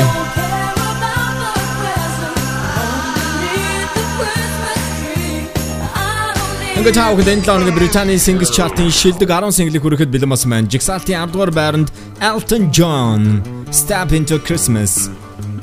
Ингээ 6.76 6.92
та 6.92 7.08
бүхэд 7.16 7.28
энэ 7.32 7.42
7 7.48 7.72
Британий 7.72 8.20
Singles 8.20 8.52
Chart-ын 8.52 8.92
шилдэг 8.92 9.28
10 9.32 9.56
single-ийг 9.56 9.80
хүрэхэд 9.80 10.12
бэлэн 10.12 10.28
болсон 10.28 10.52
байна. 10.52 10.68
Jigsaw-ийн 10.68 11.32
10 11.32 11.32
дугаар 11.32 11.52
байранд 11.56 11.88
Elton 12.20 12.68
John 12.76 13.40
Step 13.72 14.12
into 14.12 14.36
Christmas. 14.36 15.08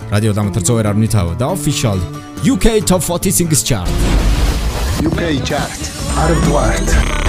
Radio 0.10 0.34
Lamтар 0.34 0.66
102.5 0.66 1.38
The 1.38 1.46
Official 1.46 2.02
UK 2.42 2.82
Top 2.90 3.06
40 3.06 3.30
Singles 3.30 3.62
Chart. 3.62 4.27
UK 5.04 5.44
chart. 5.46 5.92
Out 6.18 6.44
Duarte. 6.46 7.27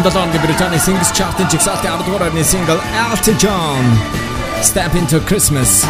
Энэ 0.00 0.08
7 0.08 0.16
оны 0.16 0.40
Британий 0.40 0.78
Singles 0.80 1.12
Chart-ын 1.12 1.50
жигсаалтын 1.52 1.92
10 1.92 2.06
дугаар 2.08 2.32
орны 2.32 2.40
single 2.40 2.80
Elton 3.04 3.36
John 3.36 3.84
Step 4.64 4.94
into 4.96 5.20
Christmas. 5.28 5.84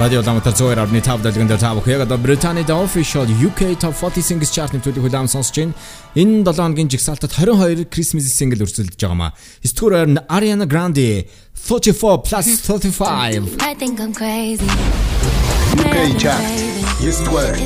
Радио 0.00 0.20
Улаанбаатар 0.20 0.54
102.5 0.56 1.20
дэлгэн 1.20 1.48
дээр 1.48 1.60
та 1.60 1.76
бүхэн 1.76 1.92
яг 1.92 2.08
одоо 2.08 2.16
Британий 2.16 2.64
The 2.64 2.72
Official 2.72 3.28
UK 3.28 3.76
Top 3.76 3.92
40 3.92 4.24
Singles 4.24 4.48
Chart-ны 4.48 4.80
төлөв 4.80 5.04
хүлээм 5.04 5.28
сонсож 5.28 5.52
байна. 5.52 5.76
Энэ 6.16 6.40
7 6.48 6.72
оны 6.72 6.88
жигсаалтад 6.88 7.36
22 7.36 7.84
Christmas 7.92 8.32
single 8.32 8.64
өрсөлдөж 8.64 8.96
байгаа 8.96 9.28
маа. 9.28 9.36
9 9.60 9.76
дугаар 9.76 10.08
орны 10.08 10.24
Ariana 10.32 10.64
Grande 10.64 11.28
44 11.52 12.24
plus 12.24 12.64
35. 12.64 13.60
I 13.60 13.76
think 13.76 14.00
I'm 14.00 14.16
crazy. 14.16 14.64
UK 15.76 16.16
Chart. 16.16 16.40
9 17.04 17.28
дугаар. 17.28 17.60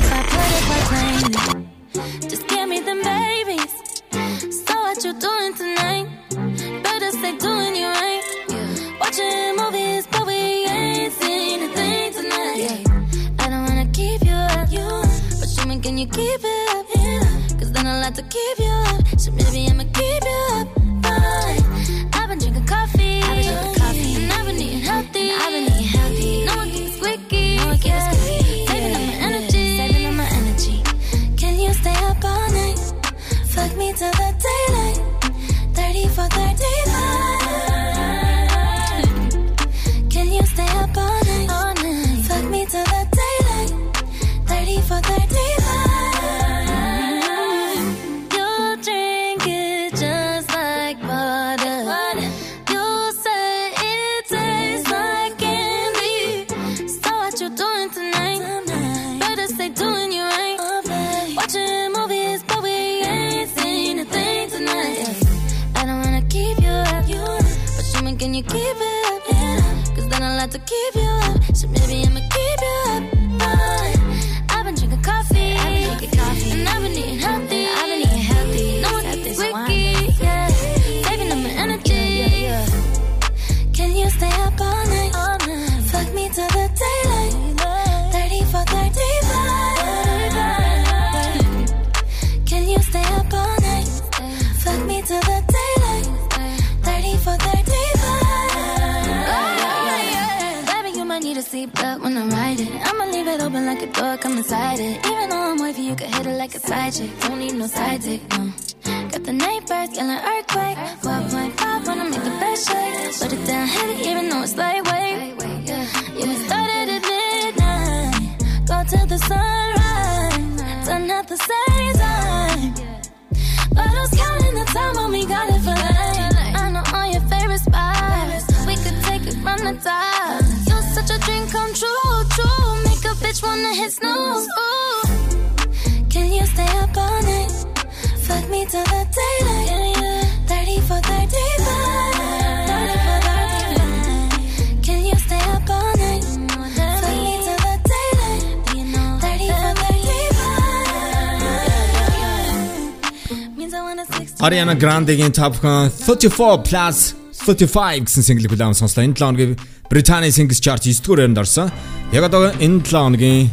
Ariana 154.61 154.75
Grande-гийн 154.79 155.31
Top 155.31 155.55
34 155.55 156.63
plus 156.63 157.15
35 157.33 158.05
гэсэн 158.05 158.21
single 158.21 158.45
хүлээвэн 158.45 158.77
сонслоо. 158.77 159.05
Энэ 159.09 159.17
7 159.17 159.25
хоногийн 159.25 159.57
Британий 159.89 160.29
Singles 160.29 160.61
Chart 160.61 160.77
9 160.85 161.01
дугаар 161.01 161.17
байранд 161.17 161.37
орсон. 161.41 161.71
Яг 162.13 162.23
одоо 162.29 162.53
энэ 162.61 162.85
7 162.85 162.93
хоногийн 162.93 163.49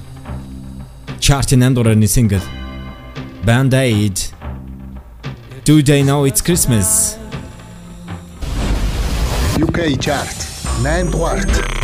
chart-ийн 1.16 1.64
8 1.64 1.72
дугаарны 1.72 2.04
single. 2.06 2.44
Band 3.46 3.72
Aid 3.72 4.20
Do 5.64 5.80
They 5.80 6.04
Know 6.04 6.28
It's 6.28 6.44
Christmas? 6.44 7.16
UK 9.64 9.96
chart. 9.96 10.36
8 10.84 11.08
дугаарт 11.08 11.77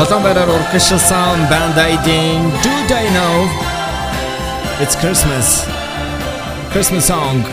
Долоон 0.00 0.22
байраар 0.24 0.48
Orchestral 0.48 1.00
Sound 1.10 1.42
Band 1.52 1.76
Aiding 1.76 2.40
Do 2.64 2.74
They 2.88 3.06
Know 3.16 3.34
It's 4.82 4.96
Christmas 5.02 5.46
Christmas 6.72 7.04
song 7.12 7.44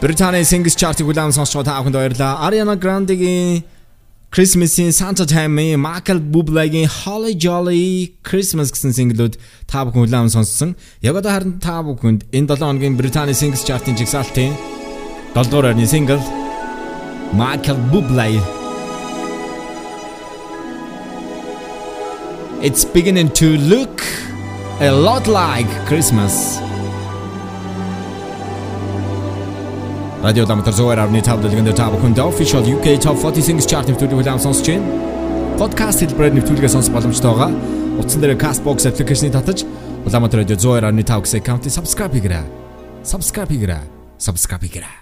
Британий 0.00 0.44
Singles 0.50 0.74
Chart-ыг 0.80 1.04
улаан 1.04 1.36
сонсч 1.36 1.52
байгаа 1.52 1.68
та 1.68 1.76
бүхэнд 1.84 1.96
баярлалаа. 2.00 2.48
Ariana 2.48 2.80
Grande-гийн 2.80 3.64
Christmas-ийн 4.32 4.96
Santa 4.96 5.28
Time-ийн 5.28 5.84
Michael 5.84 6.20
Bublé-гийн 6.32 6.88
Holly 6.88 7.36
Jolly 7.36 8.16
Christmas 8.24 8.72
гэсэн 8.72 8.96
single-үүд 8.96 9.36
та 9.68 9.84
бүхэн 9.84 10.08
улаан 10.08 10.32
сонссон. 10.32 10.80
Яг 11.04 11.20
одоо 11.20 11.36
харин 11.36 11.60
та 11.60 11.84
бүхэнд 11.84 12.24
энэ 12.32 12.56
7 12.56 12.64
хоногийн 12.64 12.96
Британий 12.96 13.36
Singles 13.36 13.68
Chart-ын 13.68 14.00
жигсаалтын 14.00 14.56
7 15.36 15.52
дугаар 15.52 15.76
орны 15.76 15.84
single 15.84 16.24
Michael 17.36 17.76
Bublé 17.92 18.55
It's 22.62 22.86
beginning 22.86 23.28
to 23.32 23.58
look 23.58 24.00
a 24.80 24.90
lot 24.90 25.28
like 25.28 25.68
Christmas. 25.86 26.56
Радио 30.24 30.48
Дамтар 30.48 30.72
зөөр 30.72 31.02
авны 31.04 31.20
тав 31.20 31.44
дэлгэнд 31.44 31.76
та 31.76 31.92
бүхэнд 31.92 32.16
official 32.24 32.64
UK 32.64 32.96
Top 32.96 33.20
40 33.20 33.44
Singles 33.44 33.68
Chart 33.68 33.84
нэвтрүүлгийг 33.84 34.24
хүлээн 34.24 34.40
сонсож 34.40 34.72
байна. 34.72 34.88
Podcast 35.60 36.00
хэлбэрээр 36.00 36.40
нэвтрүүлгээ 36.40 36.72
сонсох 36.72 36.96
боломжтой 36.96 37.28
байгаа. 37.28 37.52
Утсан 38.00 38.24
дээр 38.24 38.40
Castbox 38.40 38.88
application-ыг 38.88 39.36
татаж 39.36 39.68
Улаанбаатар 40.08 40.40
радио 40.40 40.56
зөөр 40.56 40.88
авны 40.88 41.04
тав 41.04 41.28
гэсэн 41.28 41.44
аккаунтыг 41.44 41.76
subscribe 41.76 42.16
хийгээрэй. 42.16 42.48
Subscribe 43.04 43.52
хийгээрэй. 43.52 43.84
Subscribe 44.16 44.64
хийгээрэй. 44.64 44.96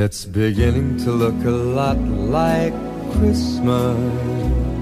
It's 0.00 0.24
beginning 0.24 0.96
to 1.04 1.12
look 1.12 1.36
a 1.44 1.52
lot 1.52 2.00
like 2.32 2.72
Christmas 3.12 4.79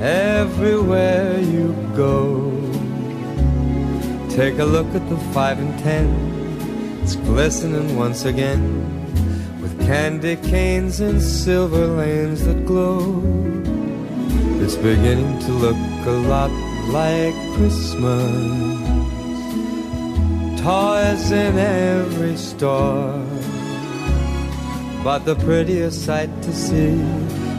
everywhere 0.00 1.40
you 1.40 1.72
go. 1.96 2.50
Take 4.30 4.58
a 4.58 4.64
look 4.64 4.86
at 4.94 5.08
the 5.08 5.16
five 5.32 5.58
and 5.58 5.76
ten, 5.80 6.06
it's 7.02 7.16
glistening 7.16 7.96
once 7.96 8.24
again 8.24 8.62
with 9.60 9.78
candy 9.86 10.36
canes 10.36 11.00
and 11.00 11.20
silver 11.20 11.86
lanes 11.86 12.44
that 12.44 12.64
glow. 12.64 13.22
It's 14.62 14.76
beginning 14.76 15.38
to 15.40 15.52
look 15.52 15.76
a 16.06 16.10
lot 16.28 16.50
like 16.88 17.34
Christmas. 17.56 18.78
Toys 20.60 21.30
in 21.30 21.58
every 21.58 22.36
store. 22.36 23.24
But 25.02 25.20
the 25.24 25.36
prettiest 25.36 26.04
sight 26.04 26.30
to 26.42 26.52
see 26.52 27.00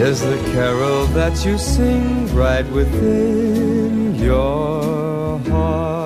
is 0.00 0.20
the 0.20 0.36
carol 0.52 1.06
that 1.06 1.44
you 1.44 1.56
sing 1.56 2.34
right 2.34 2.66
within 2.70 4.14
your 4.14 5.38
heart. 5.50 6.05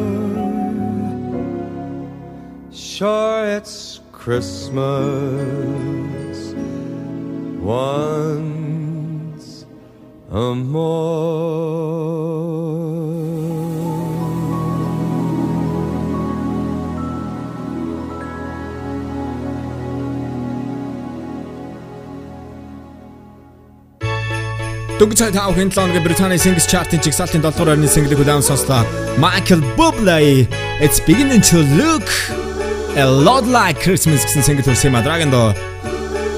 Sure, 3.01 3.57
it's 3.57 3.97
Christmas 4.11 4.77
once 7.57 9.65
a 10.29 10.53
Дүнгийн 24.99 25.17
цай 25.17 25.31
тав 25.33 25.57
хэн 25.57 25.73
7 25.73 25.89
өдрийн 25.89 26.05
Британий 26.05 26.37
Singles 26.37 26.69
Chart-ын 26.69 27.01
жигсаалтын 27.01 27.41
7 27.41 27.49
дугаар 27.49 27.73
орны 27.73 27.89
single-ийг 27.89 28.21
удаан 28.21 28.45
сонслоо. 28.45 28.85
Michael 29.17 29.65
Bublé 29.73 30.45
It's 30.85 30.99
beginning 30.99 31.41
to 31.49 31.65
look 31.81 32.05
a 32.96 33.06
lot 33.06 33.44
like 33.44 33.80
Christmas 33.84 34.24
гэсэн 34.24 34.42
single 34.42 34.64
төрсөн 34.64 34.90
юм 34.90 34.96
а 34.98 35.02
Dragon 35.04 35.30
доо. 35.30 35.52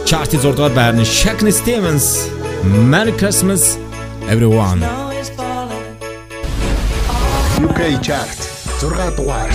Chart-ийн 0.08 0.40
6 0.42 0.56
дугаар 0.56 0.72
байрны 0.74 1.04
Shakin 1.04 1.52
Stevens 1.52 2.28
Merry 2.92 3.14
Christmas 3.20 3.78
everyone. 4.32 4.80
UK 7.64 7.80
Chart 8.02 8.38
6 8.80 9.16
дугаар. 9.16 9.50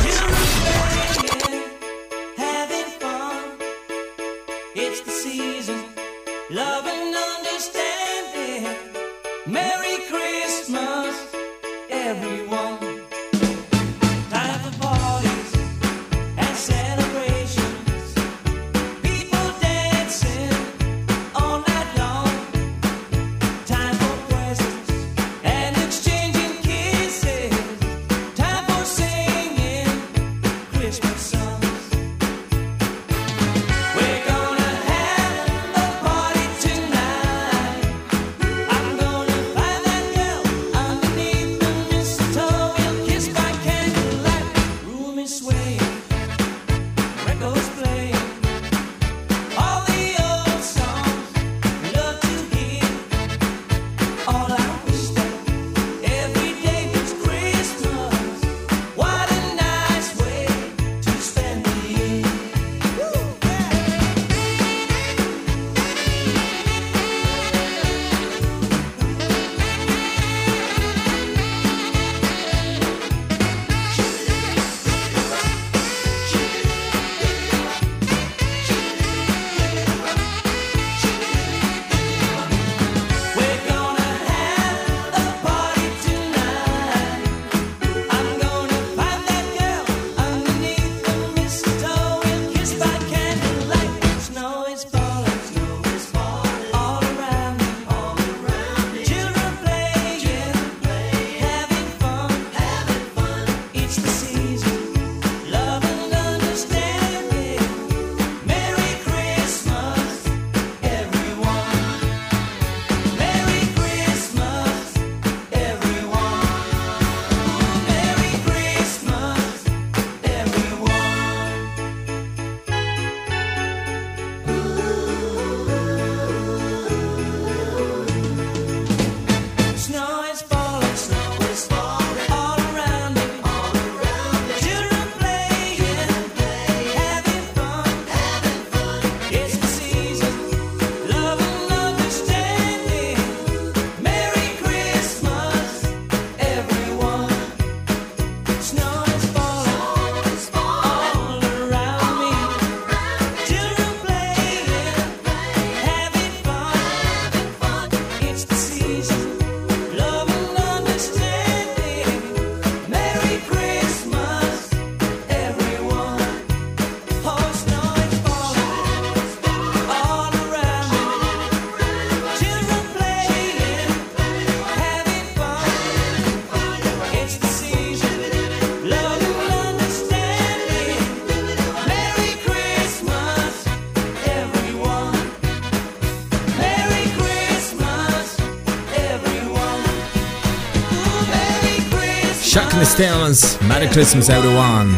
Chuck 192.59 192.85
Stevens, 192.85 193.57
Merry 193.69 193.87
Christmas 193.87 194.29
everyone. 194.29 194.91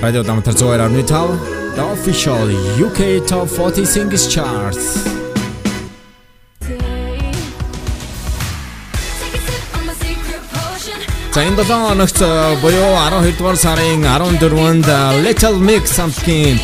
Radio 0.00 0.22
Damtar 0.22 0.54
Zoer 0.54 0.78
Tower, 1.08 1.36
the 1.74 1.84
official 1.90 2.46
UK 2.78 3.26
Top 3.26 3.48
40 3.48 3.84
Singles 3.84 4.32
Charts. 4.32 5.02
За 11.32 11.42
энэ 11.42 11.56
7 11.56 11.88
хоногт 11.88 12.20
э, 12.20 12.56
буюу 12.62 12.94
12 13.10 13.38
дугаар 13.38 13.56
сарын 13.56 14.04
14-нд 14.04 14.86
э, 14.86 15.22
Little 15.24 15.58
Mix 15.58 15.98
хамтгийн 15.98 16.60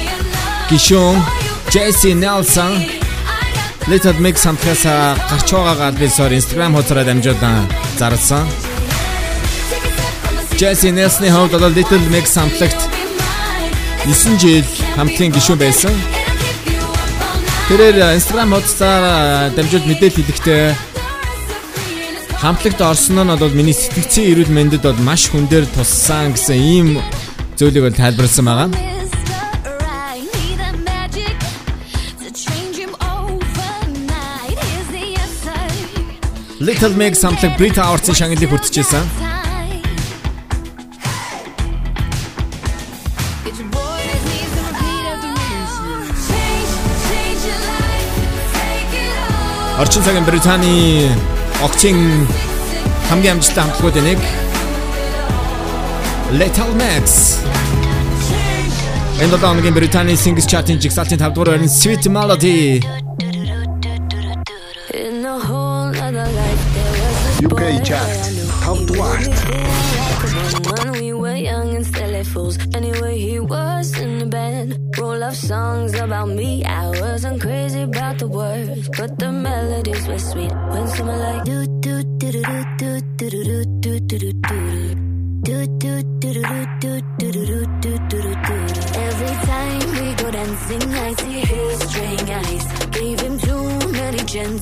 гишүүн 0.71 1.19
Jesse 1.75 2.15
Nelson 2.15 2.73
Little 3.91 4.21
Mix 4.23 4.47
хамтгаас 4.47 4.85
гарч 5.31 5.51
байгаагаа 5.51 5.91
би 5.99 6.07
сор 6.07 6.31
Instagram 6.31 6.79
хуудасаар 6.79 7.05
дамжуулан 7.05 7.84
зарласан. 7.99 8.49
Jesse 10.59 10.91
Nelson-ы 10.93 11.31
хувьд 11.31 11.53
бол 11.53 11.73
Little 11.73 12.09
Mix 12.11 12.35
хамтлагт 12.35 12.81
9 14.07 14.39
жил 14.39 14.65
хамтгийн 14.97 15.33
гишүүн 15.33 15.59
байсан. 15.59 15.95
Тэрээр 17.69 18.15
Instagram 18.15 18.55
хуудасаар 18.55 19.51
дамжуулт 19.57 19.87
мэдээлэл 19.89 20.21
хэлэхдээ 20.21 20.65
хамтлагт 22.39 22.81
орсон 22.81 23.25
нь 23.25 23.37
бол 23.41 23.57
миний 23.57 23.73
сэтгцийн 23.73 24.31
эрүүл 24.37 24.53
мэндэд 24.53 24.83
бол 24.85 25.01
маш 25.01 25.33
хүн 25.33 25.49
дээр 25.49 25.65
туссан 25.75 26.37
гэсэн 26.37 26.59
ийм 26.61 26.89
зүйлийг 27.57 27.85
бол 27.89 27.97
тайлбарласан 27.97 28.45
байгаа. 28.45 28.94
Little 36.65 36.97
Mix 36.97 37.21
хамтлаг 37.21 37.59
Brit 37.59 37.77
Awards-ын 37.77 38.15
шагналыг 38.17 38.49
хүртчихсэн. 38.49 39.05
Орчин 49.79 50.03
цагийн 50.07 50.25
Британий 50.25 51.13
огцын 51.61 52.25
хамгийн 53.11 53.37
амжилттай 53.37 53.65
хамтлагуудын 53.65 54.05
нэг 54.09 54.21
Little 56.33 56.73
Mix 56.81 57.45
Энэ 59.21 59.37
долоо 59.37 59.53
хоногийн 59.53 59.75
Британий 59.75 60.17
Singles 60.17 60.49
Chart-ын 60.49 60.81
жигсаалтын 60.81 61.21
5 61.21 61.35
дугаар 61.35 61.61
байрны 61.61 61.69
Sweet 61.69 62.09
Melody 62.09 63.04
UK 67.65 67.83
chart. 67.83 68.11
Top 68.61 68.77
1. 68.77 68.99
When 70.71 70.93
we 70.93 71.13
were 71.15 71.35
young 71.35 71.75
and 71.75 71.87
silly 71.87 72.25
fools, 72.25 72.59
anyway, 72.75 73.19
he 73.19 73.41
was 73.41 73.99
in 73.99 74.19
the 74.19 74.27
band. 74.27 74.79
Roll 74.99 75.23
of 75.23 75.35
songs 75.35 75.95
about 75.95 76.29
me. 76.29 76.63
I 76.65 76.89
wasn't 77.01 77.41
crazy 77.41 77.83
about 77.83 78.19
the 78.19 78.29
words, 78.29 78.91
but 78.99 79.19
the 79.19 79.33
melodies 79.33 80.07
were 80.07 80.19
sweet. 80.19 80.53
When 80.73 80.89
someone 80.89 81.19
like 81.21 81.45
do 81.45 81.67
do 81.81 82.03
do 82.19 82.33
do 82.33 82.43
do 82.79 83.01
do 83.17 83.31
do 83.31 83.45
do 83.45 83.64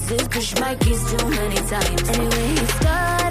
chances, 0.09 0.29
push 0.29 0.61
my 0.61 0.74
keys 0.77 1.03
too 1.11 1.29
many 1.29 1.57
times. 1.57 2.09
Anyway, 2.09 2.49
he 2.49 3.22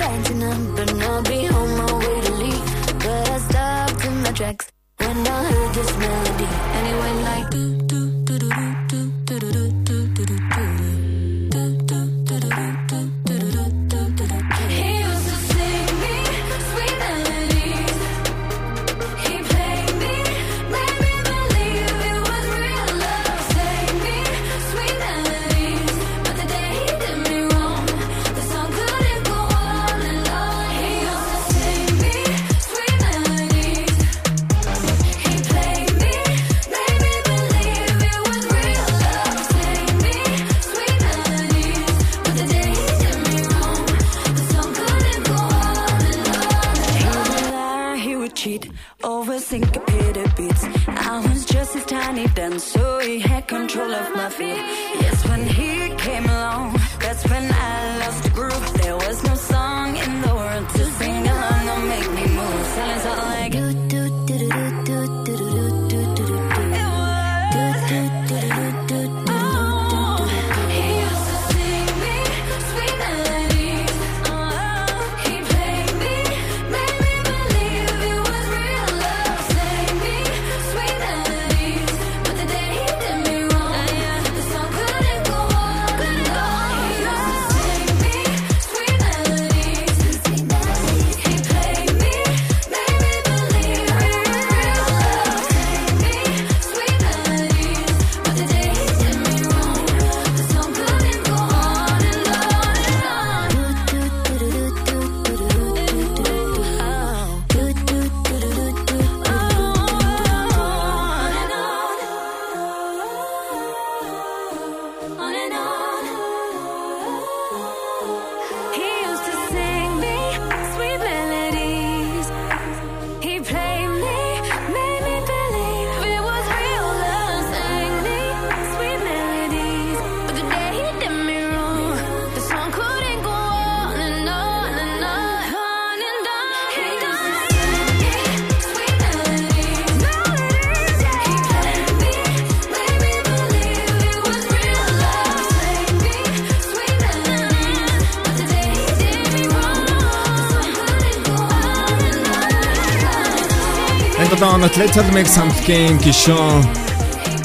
Little 154.82 155.14
Mix 155.14 155.36
хамтгийн 155.38 156.00
гишүүн 156.02 156.64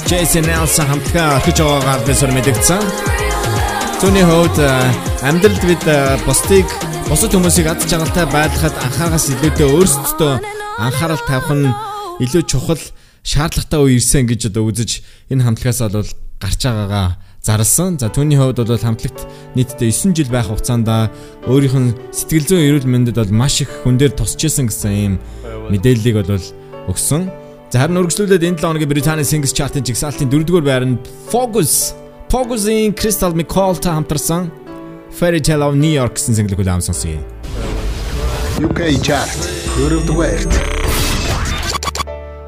Jason 0.09 0.47
Nelson 0.49 0.87
хамтгаа 0.89 1.35
орхиж 1.37 1.59
байгаагаар 1.61 2.01
би 2.07 2.13
сүр 2.17 2.31
мэдэгдсэн. 2.33 2.81
Түүний 4.01 4.25
хувьд 4.25 4.57
э, 4.57 4.73
амьдралд 5.21 5.61
бид 5.69 5.85
э, 5.85 6.17
бусдыг 6.25 6.65
бусад 7.05 7.37
хүмүүсийг 7.37 7.69
ад 7.69 7.85
жаргалтай 7.85 8.25
байлгахад 8.33 8.81
анхаагаас 8.81 9.29
илүүтэй 9.37 9.69
өөрсдөө 9.69 10.33
анхаарал 10.81 11.21
тавих 11.29 11.53
нь 11.53 11.69
илүү 12.25 12.41
чухал 12.49 12.81
шаардлагатай 13.21 13.85
үе 13.85 14.01
ирсэн 14.01 14.25
гэж 14.25 14.49
одоо 14.49 14.73
үзэж 14.73 15.05
энэ 15.29 15.45
хамтлагаас 15.45 15.93
бол 15.93 16.09
гарч 16.41 16.61
байгаагаа 16.65 17.21
зарлсан. 17.45 18.01
За 18.01 18.09
түүний 18.09 18.41
хувьд 18.41 18.65
бол 18.65 18.81
хамтлагт 18.81 19.29
нийтдээ 19.53 19.93
9 19.93 20.17
жил 20.17 20.33
байх 20.33 20.49
хугацаанд 20.49 20.89
өөрийнх 21.45 21.77
нь 21.77 21.93
сэтгэл 22.09 22.49
зүйн 22.49 22.65
эрүүл 22.65 22.89
мэндэд 22.89 23.21
бол 23.21 23.29
маш 23.45 23.61
их 23.61 23.69
хүн 23.85 24.01
дээр 24.01 24.17
тусч 24.17 24.41
исэн 24.49 24.73
гэсэн 24.73 24.89
ийм 24.89 25.13
мэдээллийг 25.69 26.25
бол 26.25 26.41
өгсөн. 26.87 27.27
За 27.71 27.83
харин 27.83 27.99
үргэлжлүүлээд 27.99 28.47
энэ 28.47 28.59
7 28.59 28.67
хоногийн 28.67 28.91
Британий 28.91 29.27
Singles 29.27 29.51
Chart-ын 29.51 29.83
жигсаалтын 29.83 30.31
4-р 30.31 30.63
байранд 30.63 31.03
Focus 31.27 31.91
Focus-ийн 32.31 32.95
Crystal 32.95 33.35
McCall-та 33.35 33.91
хамтарсан 33.95 34.51
Fairy 35.11 35.41
Tale 35.43 35.63
of 35.67 35.75
New 35.75 35.91
York 35.91 36.15
гэсэн 36.15 36.35
single 36.35 36.55
хүлээм 36.55 36.79
сонсъё. 36.79 37.19
UK 38.63 38.97
chart 39.03 39.39
дөрөвдүгээрт 39.77 40.51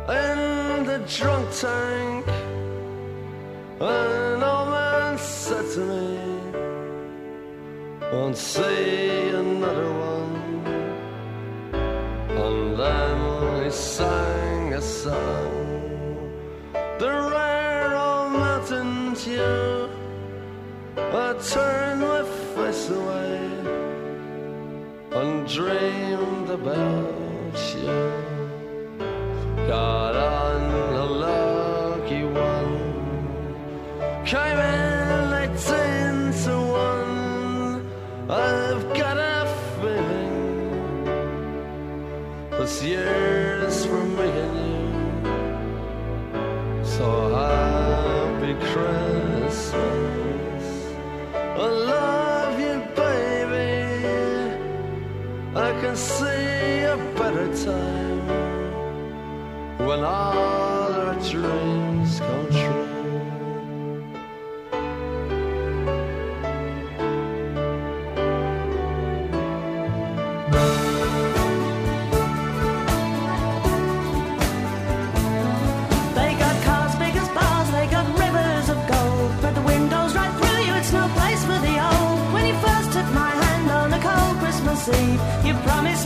in 0.10 0.86
the 0.90 1.00
drunk 1.06 1.48
tank. 1.62 2.26
An 3.80 4.44
old 4.44 4.68
man 4.72 5.18
said 5.18 5.66
to 5.76 5.82
me, 5.84 6.08
Won't 8.12 8.38
see 8.38 9.30
another 9.44 9.92
one. 10.12 10.34
And 12.44 12.78
then 12.80 13.18
he 13.64 13.70
sang 13.72 14.29
a 15.10 15.14
the 17.00 17.12
rare 17.34 17.92
old 17.96 18.32
mountain 18.34 19.16
tune. 19.16 19.90
I 20.98 21.34
turned 21.52 22.02
my 22.02 22.24
face 22.56 22.90
away 22.90 23.40
and 25.20 25.48
dreamed 25.48 26.50
about 26.50 27.58
you. 27.76 27.98
Got 29.68 30.16
on 30.16 30.62
a 31.04 31.06
lucky 31.06 32.24
one. 32.26 32.78
Came 34.26 34.60
in 34.76 35.34
eighteen 35.42 36.16
to 36.44 36.56
one. 36.86 37.90
I've 38.30 38.86
got 39.02 39.18
a 39.18 39.48
feeling 39.80 41.06
this 42.52 42.76
year's 42.84 43.29
when 59.90 60.04
all 60.04 60.38
our 60.94 61.16
dreams 61.16 62.20
come 62.20 62.50
true. 62.52 62.59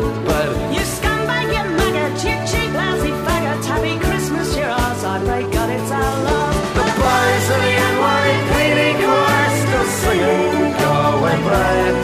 Drip 0.00 0.14
in 0.14 0.24
that 0.24 0.26
bed. 0.26 0.74
You 0.74 0.80
scumbag, 0.80 1.48
you 1.54 1.64
maggot, 1.76 2.24
you 2.24 2.36
cheap, 2.50 2.70
lousy 2.74 3.12
faggot. 3.24 3.64
Happy 3.64 3.94
Christmas, 3.98 4.56
you're 4.56 4.70
ours. 4.70 5.04
I 5.04 5.18
pray 5.24 5.42
God 5.50 5.70
it's 5.70 5.90
our 5.90 6.24
love. 6.24 6.54
The 6.74 6.84
boys 6.98 7.46
of 7.54 7.60
the 7.66 7.74
NYPD 7.92 8.80
choir 9.02 9.50
still 9.60 9.88
singing 10.00 10.72
"Go 10.78 10.90
Away, 11.14 11.38
Babe," 11.48 11.98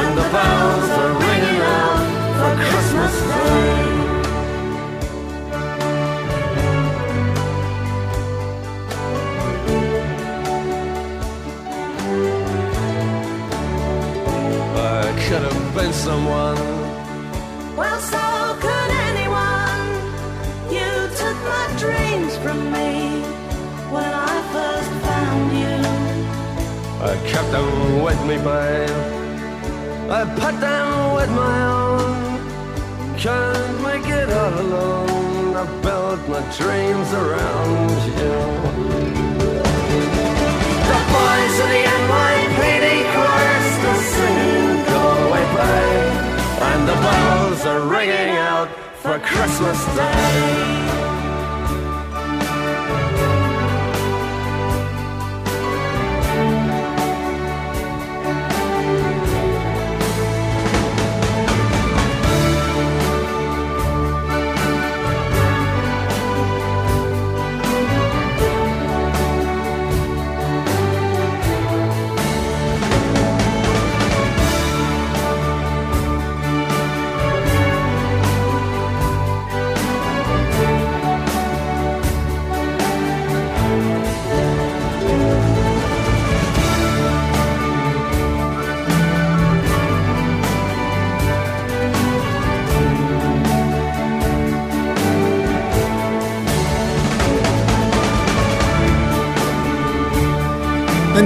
and 0.00 0.12
the 0.18 0.26
bells 0.34 0.90
are 1.02 1.12
ringing 1.24 1.60
out 1.62 2.04
for 2.38 2.52
Christmas 2.68 3.14
Day. 3.28 3.96
I 14.80 15.12
could 15.28 15.42
have 15.42 15.74
been 15.74 15.92
someone. 15.92 16.67
Them 27.52 28.02
with 28.02 28.20
me, 28.26 28.36
babe. 28.36 28.90
I 30.10 30.24
put 30.40 30.54
them 30.60 31.14
with 31.16 31.30
my 31.30 31.58
own. 31.76 33.18
Can't 33.18 33.82
make 33.82 34.06
it 34.06 34.30
all 34.30 34.54
alone. 34.60 35.56
I 35.56 35.64
built 35.82 36.22
my 36.28 36.42
dreams 36.56 37.10
around 37.12 37.98
you. 38.20 38.36
The 40.90 41.00
boys 41.12 41.56
of 41.64 41.68
the 41.74 41.82
NYPD 42.00 42.86
chorus 43.12 43.66
still 43.76 44.00
singing 44.14 44.78
"Go 44.92 45.02
Away, 45.24 45.44
Babe," 45.56 46.14
and 46.70 46.80
the 46.90 46.96
bells 47.06 47.60
are 47.66 47.82
ringing 47.96 48.36
out 48.36 48.68
for 49.02 49.18
Christmas 49.18 49.78
Day. 49.96 50.97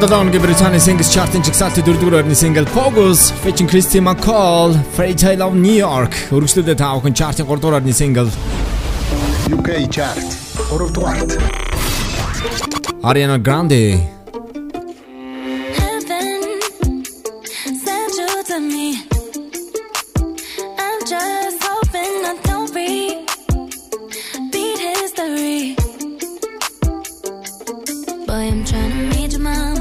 Энэ 0.03 0.09
7 0.09 0.19
хоногийн 0.19 0.43
Британий 0.43 0.81
Singles 0.81 1.11
Chart-ын 1.15 1.43
жигсаалтын 1.47 1.85
4-р 1.87 2.15
орны 2.19 2.35
single 2.35 2.67
Focus 2.75 3.31
featuring 3.43 3.69
Christy 3.71 4.01
McCall, 4.01 4.75
Fairy 4.97 5.15
Tale 5.15 5.43
of 5.47 5.55
New 5.55 5.79
York. 5.79 6.11
Өргөжлөлөө 6.35 6.75
та 6.75 6.89
бүхэн 6.99 7.15
chart-ын 7.15 7.47
3-р 7.47 7.75
орны 7.79 7.95
single. 7.95 8.27
UK 9.55 9.87
chart. 9.95 10.27
Дөрөвдүгээрт 10.73 11.39
Ariana 13.07 13.39
Grande. 13.39 14.03
Boy, 28.27 28.45
I'm 28.51 28.65
trying 28.65 28.91
to 28.91 29.01
meet 29.13 29.33
your 29.33 29.43
mama 29.43 29.72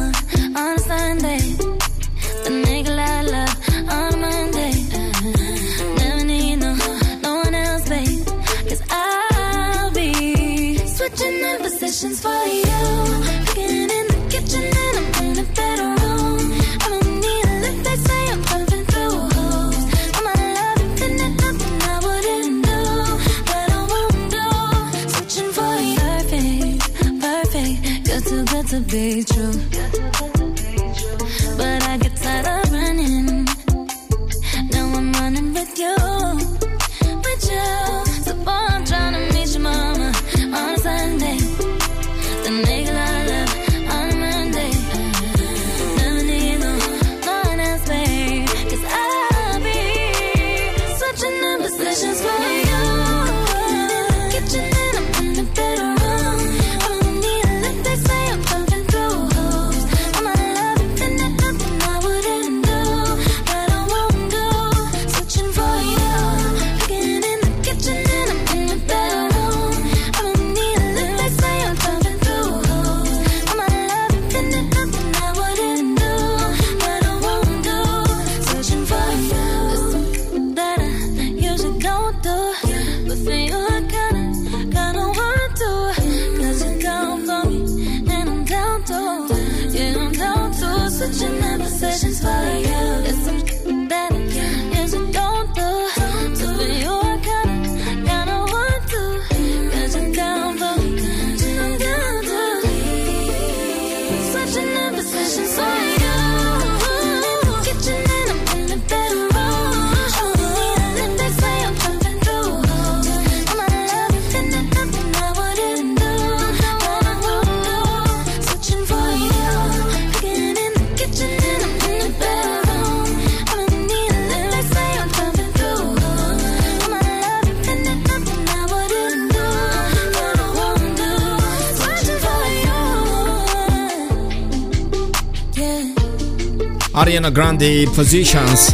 Ariana 137.21 137.31
Grande 137.31 137.85
Positions. 137.93 138.73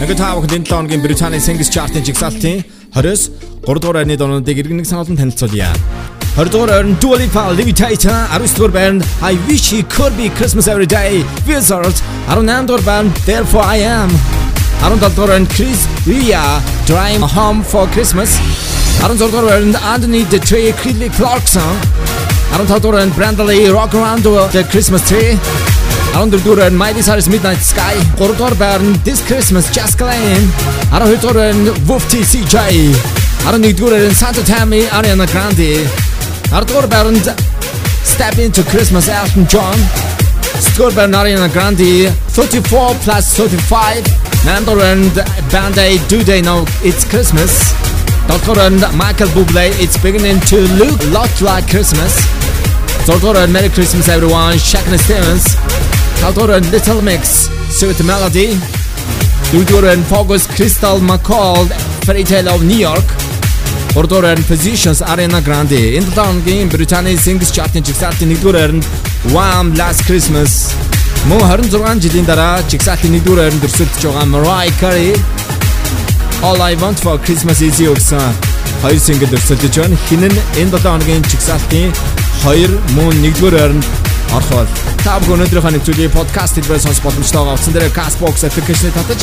Нэг 0.00 0.12
таавах 0.16 0.44
энэ 0.44 0.68
7 0.68 0.68
хоногийн 0.68 1.00
Британий 1.00 1.40
Singles 1.40 1.72
Chart-ын 1.72 2.04
жигсаалтын 2.04 2.64
20-с 2.92 3.30
3 3.64 3.80
дугаар 3.80 4.04
байрны 4.04 4.16
дуунуудыг 4.16 4.58
иргэнэг 4.60 4.84
санаалан 4.84 5.16
танилцуулъя. 5.16 5.72
20 6.36 6.52
дугаар 6.52 6.70
байрны 6.70 6.96
Dua 7.00 7.16
Lipa 7.16 7.48
Levitator, 7.56 8.28
19 8.28 8.56
дугаар 8.56 8.72
байрны 8.76 9.04
I 9.22 9.34
Wish 9.48 9.72
It 9.72 9.88
Could 9.88 10.12
Be 10.20 10.28
Christmas 10.36 10.68
Every 10.68 10.86
Day, 10.86 11.24
Wizards, 11.48 12.04
18 12.28 12.66
дугаар 12.66 12.82
байрны 12.84 13.12
Therefore 13.24 13.64
I 13.64 13.80
Am, 13.80 14.10
17 14.84 15.16
дугаар 15.16 15.30
байрны 15.32 15.48
Chris 15.56 15.88
Ria, 16.04 16.60
Drive 16.84 17.24
Home 17.36 17.64
for 17.64 17.88
Christmas, 17.94 18.36
16 19.00 19.32
дугаар 19.32 19.48
байрны 19.48 19.78
Anthony 19.80 20.28
the 20.28 20.40
Tree 20.44 20.72
Kelly 20.84 21.08
Clarkson, 21.16 21.72
15 22.52 22.80
дугаар 22.84 23.00
байрны 23.00 23.16
Brenda 23.16 23.44
Lee 23.48 23.72
Rock 23.72 23.96
Around 23.96 24.22
the 24.52 24.62
Christmas 24.68 25.00
Tree, 25.08 25.40
Alondra 26.16 26.42
Duran, 26.42 26.74
Miley 26.74 27.02
Cyrus, 27.02 27.28
Midnight 27.28 27.58
Sky, 27.58 27.92
Cor 28.16 28.32
Thorburn, 28.32 28.94
This 29.04 29.20
Christmas, 29.26 29.68
Just 29.70 29.98
Claim, 29.98 30.48
Arohi 30.88 31.20
Duran, 31.20 31.76
Wufti 31.84 32.24
CJ, 32.24 32.96
to 33.44 33.74
Duran, 33.76 34.10
Santa 34.12 34.42
Tammy, 34.42 34.84
Ariana 34.96 35.28
Grande, 35.28 35.84
Arthur 36.56 36.88
Thorburn, 36.88 37.16
Step 38.00 38.38
Into 38.38 38.64
Christmas, 38.64 39.10
Elton 39.10 39.44
John, 39.46 39.76
Scorpion, 40.56 41.12
Ariana 41.12 41.52
Grande, 41.52 42.08
34 42.32 42.94
plus 43.04 43.36
35, 43.36 44.00
Mandarin, 44.46 45.12
Band-Aid, 45.52 46.00
Do 46.08 46.24
They 46.24 46.40
Know 46.40 46.64
It's 46.80 47.04
Christmas, 47.04 47.76
Dr. 48.26 48.58
and 48.60 48.80
Michael 48.96 49.28
Bublé, 49.36 49.68
It's 49.84 50.00
Beginning 50.00 50.40
to 50.48 50.64
Look 50.80 50.96
Lot 51.12 51.42
Like 51.42 51.68
Christmas, 51.68 52.16
Dr. 53.04 53.36
and 53.36 53.52
Merry 53.52 53.68
Christmas 53.68 54.08
Everyone, 54.08 54.56
Shakin' 54.56 54.96
Stevens, 54.96 55.44
7 56.21 56.33
дугаар 56.35 56.49
байрны 56.51 56.69
Little 56.73 57.01
Mix 57.01 57.21
Sweet 57.77 57.99
Melody, 58.09 58.47
4 59.51 59.65
дугаар 59.69 59.85
байрны 59.85 60.05
Focus 60.11 60.43
Crystal 60.55 60.97
McCall 61.09 61.65
Fairy 62.05 62.23
Tale 62.23 62.49
of 62.53 62.61
New 62.63 62.81
York, 62.89 63.07
3 63.95 64.07
дугаар 64.07 64.25
байрны 64.25 64.45
Positions 64.51 64.99
Ariana 65.11 65.41
Grande, 65.47 65.81
энэ 65.97 66.07
7 66.11 66.15
хоногийн 66.15 66.69
Британий 66.69 67.17
Singles 67.25 67.51
Chart-ын 67.55 67.83
жигсаалтын 67.83 68.31
1-р 68.31 68.53
байранд 68.53 68.85
Wham 69.33 69.73
Last 69.79 70.01
Christmas 70.07 70.51
Мөн 71.29 71.41
26 71.45 72.01
жилийн 72.05 72.25
дараа 72.25 72.61
жигсаалтын 72.71 73.13
1-р 73.19 73.37
байранд 73.37 73.65
өрсөлдөж 73.67 74.03
байгаа 74.05 74.25
Mariah 74.33 74.73
Carey 74.81 75.13
All 76.41 76.61
I 76.61 76.73
Want 76.81 76.97
for 77.03 77.17
Christmas 77.25 77.61
is 77.61 77.77
You 77.79 77.93
гэсэн 77.93 78.33
хоёр 78.81 78.97
single 78.97 79.29
өрсөлдөж 79.37 79.75
байна. 79.77 79.97
Хин 80.09 80.25
нь 80.25 80.39
энэ 80.61 80.71
7 80.73 80.81
хоногийн 80.81 81.21
жигсаалтын 81.29 81.93
2 82.41 82.79
мөн 82.97 83.13
1-р 83.21 83.53
байранд 83.53 83.85
орох 84.34 84.50
бол 84.50 84.68
та 85.04 85.18
бүхэн 85.22 85.38
өнөөдрийнхөө 85.38 85.72
нэвтрүүлгийн 85.76 86.14
подкаст 86.14 86.58
хэлбэрээр 86.58 86.82
сонсох 86.82 87.04
боломжтой 87.06 87.40
байгаа. 87.44 87.54
Утсан 87.54 87.72
дээр 87.74 87.94
Castbox 87.94 88.34
application-ыг 88.48 88.94
татаж 88.96 89.20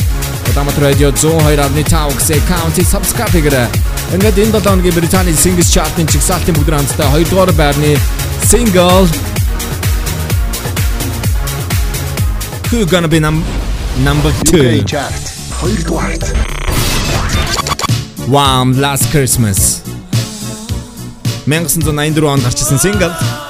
Улаанбаатар 0.54 0.84
радио 0.88 1.08
102.5 1.12 2.16
гэсэн 2.18 2.40
county 2.48 2.82
subscribe 2.86 3.32
хийгээрэй. 3.34 3.68
Ингээд 4.16 4.38
энэ 4.40 4.52
7 4.56 4.64
хоногийн 4.64 4.96
Британий 4.96 5.36
Singles 5.36 5.68
Chart-ын 5.68 6.08
жигсаалтын 6.08 6.56
бүгд 6.56 6.72
хамтдаа 6.72 7.08
2 7.20 7.28
дугаар 7.28 7.52
байрны 7.52 7.98
single 8.48 9.08
Who 12.72 12.86
gonna 12.86 13.08
be 13.08 13.20
num 13.20 13.44
number 14.00 14.32
2 14.50 14.56
UK 14.56 14.88
chart. 14.88 15.14
2 15.60 15.84
дугаарт 15.84 16.24
Wham 18.26 18.72
Last 18.80 19.12
Christmas. 19.12 19.84
1984 21.46 22.24
онд 22.24 22.42
гарчсан 22.42 22.78
single 22.80 23.43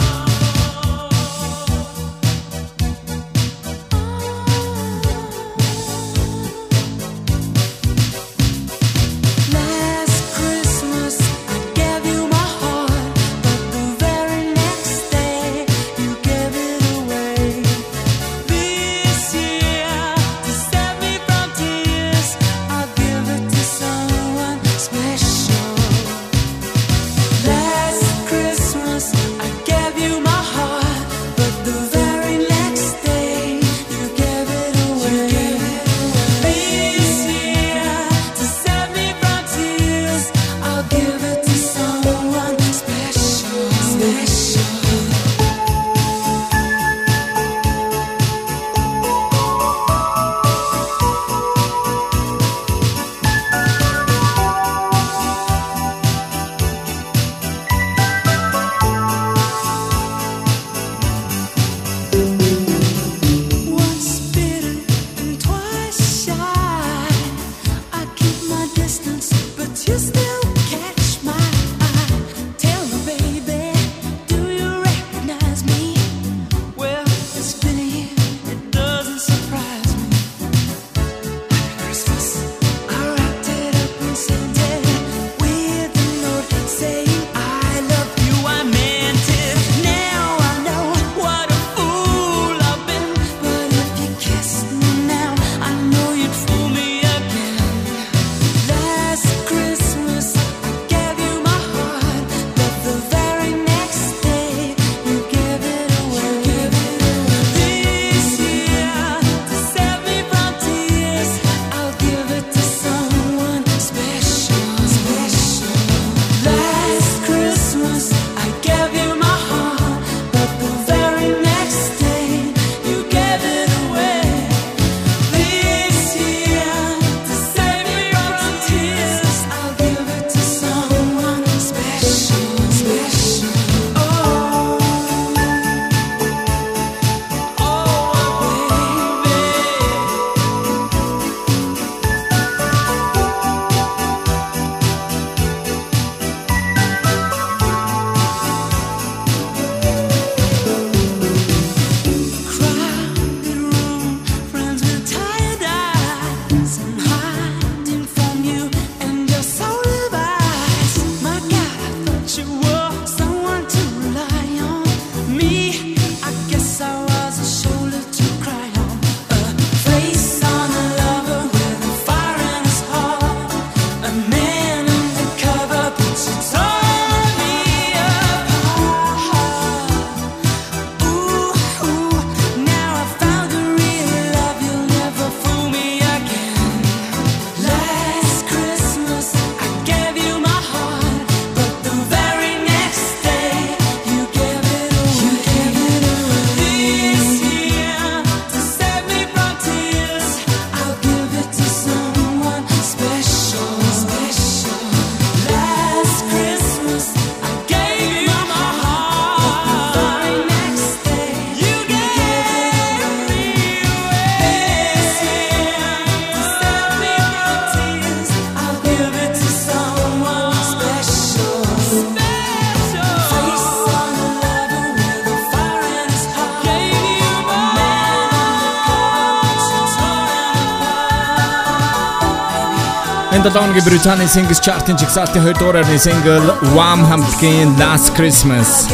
7 233.44 233.52
оны 233.60 233.76
Британий 233.84 234.24
Singles 234.24 234.56
Chart-ын 234.64 234.96
жигсаалтын 234.96 235.44
2 235.44 235.60
дугаар 235.60 235.84
орны 235.84 236.00
single 236.00 236.48
Warm 236.72 237.04
Pumpkin 237.04 237.76
Last 237.76 238.16
Christmas 238.16 238.88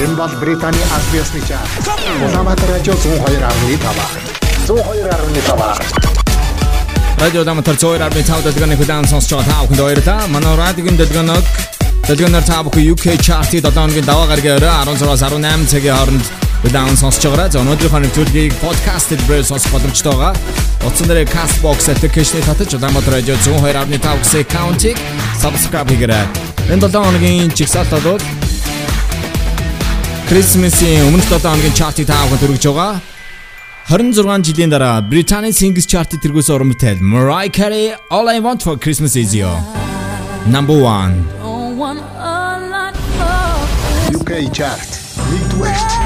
Энэ 0.00 0.16
бол 0.16 0.32
Британий 0.40 0.80
Альбиасны 0.96 1.44
чарт. 1.46 1.68
Улаанбаатар 2.24 2.70
радио 2.70 2.94
102.5. 2.94 3.78
102.5. 4.66 7.20
Радио 7.20 7.40
Улаанбаатар 7.42 7.74
102.5 7.74 8.42
дэлгэний 8.48 8.76
хүлээн 8.80 9.08
сонсож 9.12 9.36
байгаа 9.36 9.44
та 9.44 9.60
бүхэнд 9.68 9.84
баярлалаа. 9.84 10.24
Манай 10.32 10.56
радиогийн 10.56 10.96
дэлгэнэг 10.96 11.44
дэлгэнээр 12.08 12.48
та 12.48 12.64
бүхэн 12.64 12.96
UK 12.96 13.20
chart-ийн 13.20 13.60
7 13.60 13.76
өдрийн 13.76 14.08
даваа 14.08 14.24
гаргийн 14.24 14.56
орой 14.56 14.72
16-аас 14.88 15.20
18 15.20 15.68
цагийн 15.68 15.96
хооронд 15.96 16.45
Удаан 16.64 16.96
сонсож 16.96 17.24
байгаа. 17.26 17.50
За 17.52 17.60
өнөөдрийнхөө 17.60 18.00
нэвтрүүлгийг 18.06 18.52
подкастэд 18.62 19.20
брэйл 19.28 19.44
сонсох 19.44 19.72
боломжтой 19.72 20.12
байгаа. 20.12 20.32
Утсан 20.86 21.08
дээр 21.08 21.28
Castbox 21.28 21.88
application-ыг 21.92 22.44
татаж 22.46 22.74
Улаанбаатар 22.74 23.18
радио 23.18 23.34
102.5 23.34 24.00
гэсэн 24.22 24.40
аккаунтыг 24.46 24.96
subscribe 25.42 25.90
хийгээрэй. 25.90 26.26
Энэ 26.72 26.88
7 26.88 27.04
хоногийн 27.04 27.50
чигсалтад 27.52 28.02
бол 28.02 28.22
Christmas-ийн 30.30 31.06
өмнөх 31.06 31.26
7 31.28 31.44
хоногийн 31.44 31.74
chart-ыг 31.74 32.06
таавахад 32.06 32.40
хүргэж 32.40 32.64
байгаа. 32.70 33.00
26 33.88 34.42
жилийн 34.42 34.70
дараа 34.70 35.00
Британий 35.00 35.52
Singles 35.52 35.86
Chart-д 35.86 36.18
тэргүүлсэн 36.18 36.54
уран 36.58 36.70
бүтээл 36.74 36.98
Mariah 36.98 37.50
Carey 37.50 37.94
All 38.10 38.26
I 38.26 38.42
Want 38.42 38.62
for 38.66 38.74
Christmas 38.74 39.14
Is 39.14 39.30
You. 39.34 39.46
Number 40.50 40.74
1. 40.74 41.22
UK 44.14 44.50
Chart. 44.50 44.90
Midwest. 45.30 46.05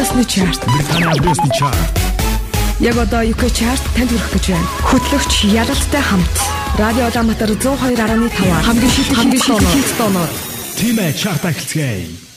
Бэлтний 0.00 0.24
чарт. 0.24 0.64
Британий 0.64 1.20
Бэлтний 1.20 1.52
чарт. 1.58 2.00
Яг 2.80 2.96
одоо 2.96 3.20
UK 3.20 3.52
чарт 3.52 3.84
танд 3.94 4.08
хүрэх 4.08 4.32
гэж 4.32 4.44
байна. 4.48 4.68
Хөтлөгч 4.88 5.32
Ялалттай 5.44 6.00
хамт 6.00 6.36
Радио 6.80 7.04
Улаанбаатар 7.04 7.50
102.5 7.52 8.64
хамгийн 8.64 8.92
шилдэг 8.96 9.16
хамгийн 9.20 9.42
шилдэг 9.44 9.96
тоноор. 10.00 10.30
Тимэ 10.80 11.12
чарт 11.12 11.44
ахилцгээе. 11.44 12.29